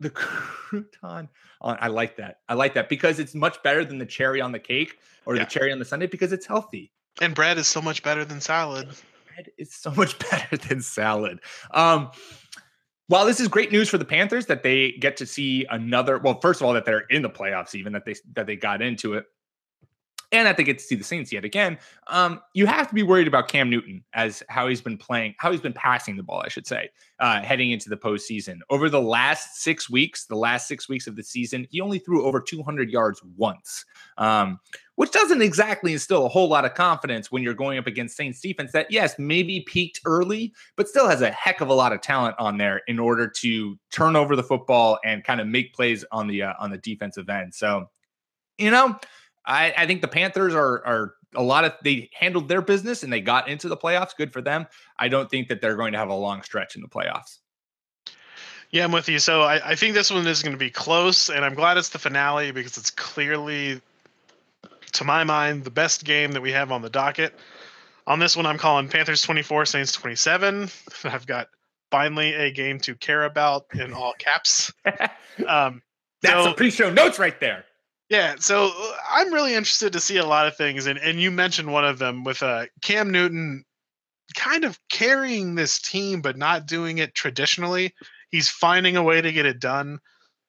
[0.00, 1.28] the crouton
[1.60, 2.40] on I like that.
[2.48, 5.44] I like that because it's much better than the cherry on the cake or Yeah.
[5.44, 6.92] the cherry on the sundae because it's healthy.
[7.20, 8.88] And bread is so much better than salad.
[9.34, 11.40] bread is so much better than salad.
[11.70, 12.10] Um,
[13.08, 16.40] while this is great news for the Panthers that they get to see another, well,
[16.40, 19.14] first of all, that they're in the playoffs, even that they that they got into
[19.14, 19.26] it,
[20.34, 21.78] and not to get to see the Saints yet again,
[22.08, 25.52] um, you have to be worried about Cam Newton as how he's been playing, how
[25.52, 28.58] he's been passing the ball, I should say, uh, heading into the postseason.
[28.68, 32.24] Over the last six weeks, the last six weeks of the season, he only threw
[32.24, 33.84] over 200 yards once,
[34.18, 34.58] um,
[34.96, 38.40] which doesn't exactly instill a whole lot of confidence when you're going up against Saints
[38.40, 42.00] defense that, yes, maybe peaked early, but still has a heck of a lot of
[42.00, 46.04] talent on there in order to turn over the football and kind of make plays
[46.10, 47.54] on the uh, on the defensive end.
[47.54, 47.88] So,
[48.58, 48.98] you know,
[49.46, 53.12] I, I think the Panthers are are a lot of they handled their business and
[53.12, 54.16] they got into the playoffs.
[54.16, 54.66] Good for them.
[54.98, 57.38] I don't think that they're going to have a long stretch in the playoffs.
[58.70, 59.18] Yeah, I'm with you.
[59.20, 61.90] So I, I think this one is going to be close, and I'm glad it's
[61.90, 63.80] the finale because it's clearly,
[64.92, 67.34] to my mind, the best game that we have on the docket.
[68.08, 70.68] On this one, I'm calling Panthers 24, Saints 27.
[71.04, 71.50] I've got
[71.92, 74.72] finally a game to care about in all caps.
[75.48, 75.82] Um,
[76.22, 77.64] That's so- the pre-show notes right there.
[78.10, 81.30] Yeah, so uh, I'm really interested to see a lot of things, and and you
[81.30, 83.64] mentioned one of them with uh, Cam Newton,
[84.34, 87.94] kind of carrying this team, but not doing it traditionally.
[88.30, 90.00] He's finding a way to get it done,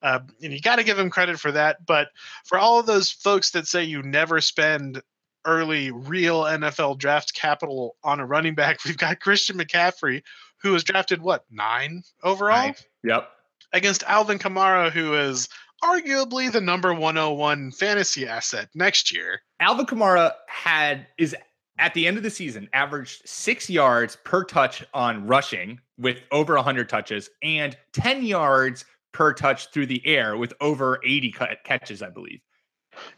[0.01, 1.85] uh, and you got to give him credit for that.
[1.85, 2.09] But
[2.45, 5.01] for all of those folks that say you never spend
[5.45, 10.23] early real NFL draft capital on a running back, we've got Christian McCaffrey,
[10.61, 12.85] who was drafted what nine overall Right.
[13.03, 13.29] Yep.
[13.71, 15.47] against Alvin Kamara, who is
[15.83, 19.41] arguably the number 101 fantasy asset next year.
[19.59, 21.35] Alvin Kamara had is
[21.77, 26.55] at the end of the season averaged six yards per touch on rushing with over
[26.55, 32.01] 100 touches and 10 yards per touch through the air with over 80 cut- catches,
[32.01, 32.39] I believe.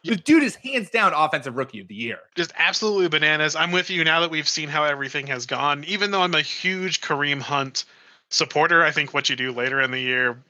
[0.04, 2.20] The dude is hands down offensive rookie of the year.
[2.36, 3.56] Just absolutely bananas.
[3.56, 5.84] I'm with you now that we've seen how everything has gone.
[5.84, 7.86] Even though I'm a huge Kareem Hunt
[8.30, 10.44] supporter, I think what you do later in the year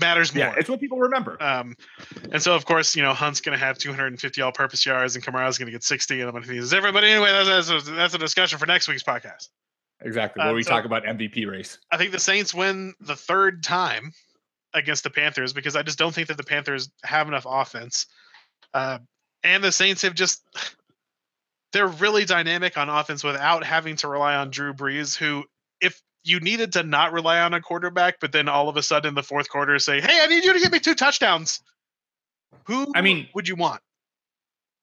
[0.00, 0.44] matters more.
[0.44, 1.36] Yeah, it's what people remember.
[1.42, 1.76] Um,
[2.30, 5.24] and so, of course, you know, Hunt's going to have 250 all purpose yards and
[5.24, 6.20] Kamara's going to get 60.
[6.20, 6.92] And I'm going to it's.
[6.92, 9.48] But anyway, that's, that's, a, that's a discussion for next week's podcast.
[10.02, 10.42] Exactly.
[10.42, 11.78] uh, Where we so- talk about MVP race.
[11.90, 14.12] I think the Saints win the third time
[14.74, 18.06] against the Panthers because I just don't think that the Panthers have enough offense.
[18.74, 18.98] Uh,
[19.42, 20.42] and the Saints have just
[21.72, 25.44] they're really dynamic on offense without having to rely on Drew Brees, who
[26.26, 29.14] you needed to not rely on a quarterback, but then all of a sudden in
[29.14, 31.60] the fourth quarter say, Hey, I need you to give me two touchdowns.
[32.64, 33.80] Who I mean- would you want?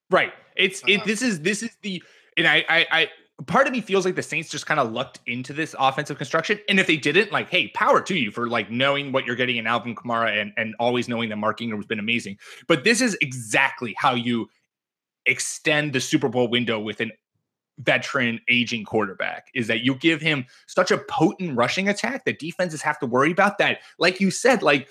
[0.10, 0.34] Right.
[0.56, 0.98] It's it.
[0.98, 1.06] Uh-huh.
[1.06, 2.04] This is this is the
[2.38, 3.10] and I I I
[3.48, 6.60] part of me feels like the Saints just kind of lucked into this offensive construction.
[6.70, 9.58] And if they didn't, like, hey, power to you for like knowing what you're getting
[9.58, 12.38] in Alvin Kamara and and always knowing that Mark Ingram has been amazing.
[12.68, 14.50] But this is exactly how you
[15.26, 17.12] extend the Super Bowl window with an
[17.80, 22.82] veteran aging quarterback is that you give him such a potent rushing attack that defenses
[22.82, 24.88] have to worry about that like you said like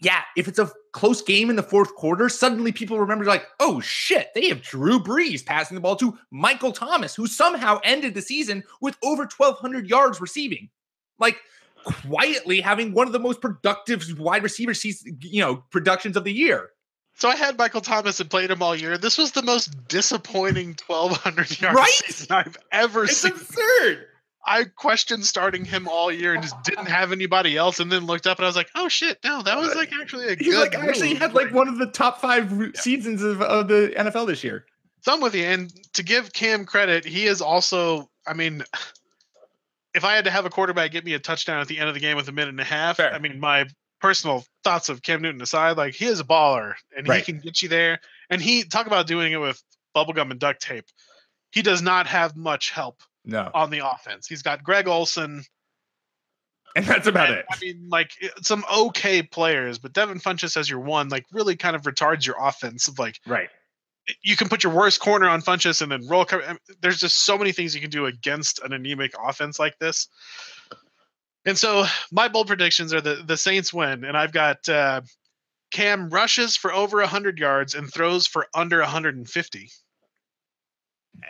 [0.00, 3.80] yeah, if it's a close game in the fourth quarter, suddenly people remember, like, oh
[3.80, 8.22] shit, they have Drew Brees passing the ball to Michael Thomas, who somehow ended the
[8.22, 10.70] season with over 1,200 yards receiving.
[11.18, 11.38] Like,
[11.84, 14.72] quietly having one of the most productive wide receiver
[15.20, 16.70] you know, productions of the year.
[17.18, 18.96] So I had Michael Thomas and played him all year.
[18.96, 21.88] This was the most disappointing 1,200 yard Right?
[21.90, 23.32] season I've ever It's seen.
[23.32, 24.06] It's absurd.
[24.46, 28.26] I questioned starting him all year and just didn't have anybody else, and then looked
[28.26, 30.72] up and I was like, "Oh shit, no, that was like actually a He's good."
[30.72, 34.26] like actually had like one of the top five re- seasons of, of the NFL
[34.28, 34.64] this year.
[35.02, 38.08] So I'm with you, and to give Cam credit, he is also.
[38.26, 38.62] I mean,
[39.94, 41.94] if I had to have a quarterback get me a touchdown at the end of
[41.94, 43.12] the game with a minute and a half, Fair.
[43.12, 43.66] I mean, my
[44.00, 47.24] personal thoughts of Cam Newton aside, like he is a baller and Right.
[47.24, 48.00] he can get you there.
[48.30, 49.62] And he talk about doing it with
[49.96, 50.84] bubblegum and duct tape.
[51.50, 54.26] He does not have much help No, on the offense.
[54.26, 55.44] He's got Greg Olsen.
[56.76, 57.46] and that's about and, it.
[57.50, 58.10] I mean, like
[58.42, 62.36] some okay players, but Devin Funchess as your one, like really kind of retards your
[62.38, 62.86] offense.
[62.88, 63.48] Of like Right.
[64.22, 66.24] you can put your worst corner on Funchess and then roll.
[66.26, 70.06] cover- There's just so many things you can do against an anemic offense like this.
[71.44, 75.00] And so my bold predictions are the the Saints win, and I've got uh,
[75.70, 79.70] Cam rushes for over 100 yards and throws for under 150.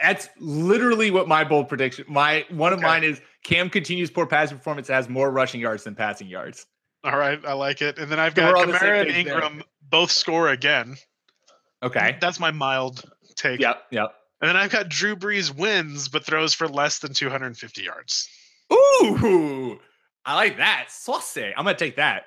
[0.03, 2.05] That's literally what my bold prediction.
[2.09, 2.87] My one of Okay.
[2.87, 6.67] mine is Cam continues poor passing performance has more rushing yards than passing yards.
[7.05, 7.99] All right, I like it.
[7.99, 9.35] And then I've So got Kamara and page there.
[9.37, 10.97] Ingram both score again.
[11.83, 12.19] Okay.
[12.21, 13.03] That's my mild
[13.37, 13.61] take.
[13.61, 13.83] Yep.
[13.93, 14.15] Yep.
[14.41, 18.29] And then I've got Drew Brees wins, but throws for less than 250 yards.
[18.73, 19.79] Ooh,
[20.29, 20.87] I like that.
[20.91, 21.37] Sauce.
[21.39, 22.25] I'm gonna take that.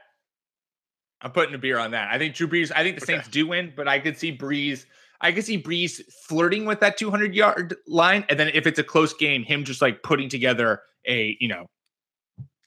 [1.22, 2.10] I'm putting a beer on that.
[2.12, 2.72] I think Drew Brees.
[2.76, 3.14] I think the Okay.
[3.14, 4.86] Saints do win, but I could see Brees.
[5.22, 8.84] I could see Brees flirting with that 200 yard line, and then if it's a
[8.84, 11.68] close game, him just like putting together a you know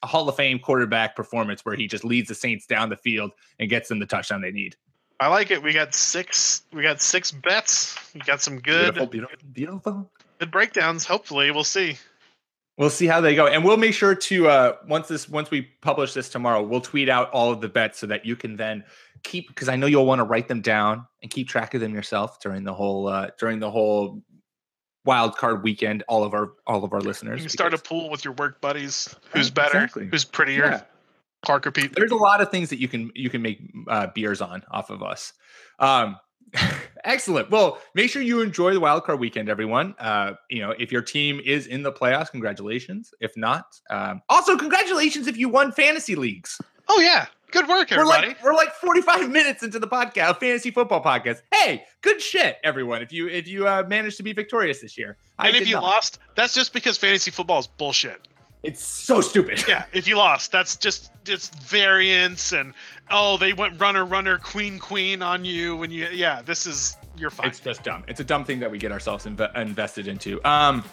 [0.03, 3.31] a Hall of Fame quarterback performance where he just leads the Saints down the field
[3.59, 4.77] and gets them the touchdown they need.
[5.19, 5.61] I like it.
[5.61, 6.63] We got six.
[6.71, 7.97] We got six bets.
[8.13, 10.11] We got some good Beautiful, beautiful, beautiful.
[10.39, 11.05] good breakdowns.
[11.05, 11.97] Hopefully, we'll see.
[12.77, 15.61] We'll see how they go, and we'll make sure to uh, once this once we
[15.81, 18.83] publish this tomorrow, we'll tweet out all of the bets so that you can then
[19.23, 21.93] keep because I know you'll want to write them down and keep track of them
[21.93, 24.21] yourself during the whole uh, during the whole
[25.05, 26.03] wild card weekend.
[26.09, 27.39] All of our all of our listeners.
[27.39, 29.15] You can start a pool with your work buddies.
[29.31, 29.77] Who's better?
[29.77, 30.07] exactly.
[30.07, 30.65] Who's prettier?
[30.65, 30.81] Yeah.
[31.45, 31.93] Clark or Pete?
[31.95, 34.89] there's a lot of things that you can you can make uh, beers on off
[34.89, 35.31] of us.
[35.79, 36.17] Um,
[37.03, 37.49] excellent.
[37.51, 39.95] Well, make sure you enjoy the wildcard weekend, everyone.
[39.99, 43.13] Uh, you know, if your team is in the playoffs, congratulations.
[43.19, 46.59] If not, um, also congratulations if you won fantasy leagues.
[46.87, 48.27] Oh yeah, good work, We're everybody.
[48.29, 51.41] like we're like 45 minutes into the podcast, fantasy football podcast.
[51.51, 53.01] Hey, good shit, everyone.
[53.01, 55.75] If you if you uh, managed to be victorious this year, I and if you
[55.75, 55.83] not.
[55.83, 58.27] lost, that's just because fantasy football is bullshit.
[58.65, 59.63] It's so stupid.
[59.67, 62.73] Yeah, if you lost, that's just it's variance and
[63.11, 67.29] oh they went runner runner queen queen on you when you yeah this is you're
[67.29, 67.47] fine.
[67.47, 68.03] It's just dumb.
[68.07, 70.43] It's a dumb thing that we get ourselves inve- invested into.
[70.47, 70.83] Um,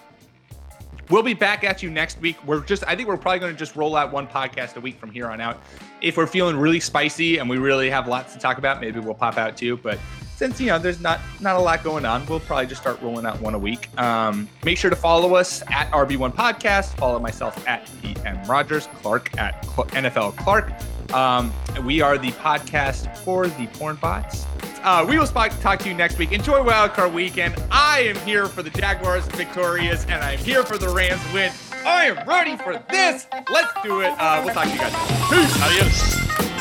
[1.08, 2.36] we'll be back at you next week.
[2.46, 4.98] We're just, I think we're probably going to just roll out one podcast a week
[4.98, 5.62] from here on out.
[6.00, 9.14] If we're feeling really spicy and we really have lots to talk about, maybe we'll
[9.14, 9.76] pop out too.
[9.76, 9.98] But
[10.42, 13.24] since you know there's not not a lot going on, we'll probably just start rolling
[13.24, 13.88] out one a week.
[13.96, 16.96] Um, make sure to follow us at RB1 Podcast.
[16.96, 20.72] Follow myself at PM Rogers, Clark at Cl- NFL Clark.
[21.14, 21.52] Um,
[21.84, 24.44] we are the podcast for the porn bots.
[24.82, 26.32] Uh, we will spot, talk to you next week.
[26.32, 27.54] Enjoy Wildcard Weekend.
[27.70, 31.52] I am here for the Jaguars victorious, and I'm here for the Rams win.
[31.84, 33.28] I am ready for this.
[33.48, 34.12] Let's do it.
[34.18, 34.92] Uh, we'll talk to you guys.
[35.30, 35.62] Peace.
[35.62, 36.51] Adios.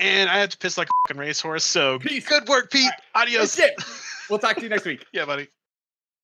[0.00, 1.64] And I have to piss like a fucking racehorse.
[1.64, 2.26] So Peace.
[2.26, 2.90] good work, Pete.
[3.14, 3.56] Adios.
[3.56, 3.84] That's it.
[4.30, 5.04] We'll talk to you next week.
[5.12, 5.48] Yeah, buddy.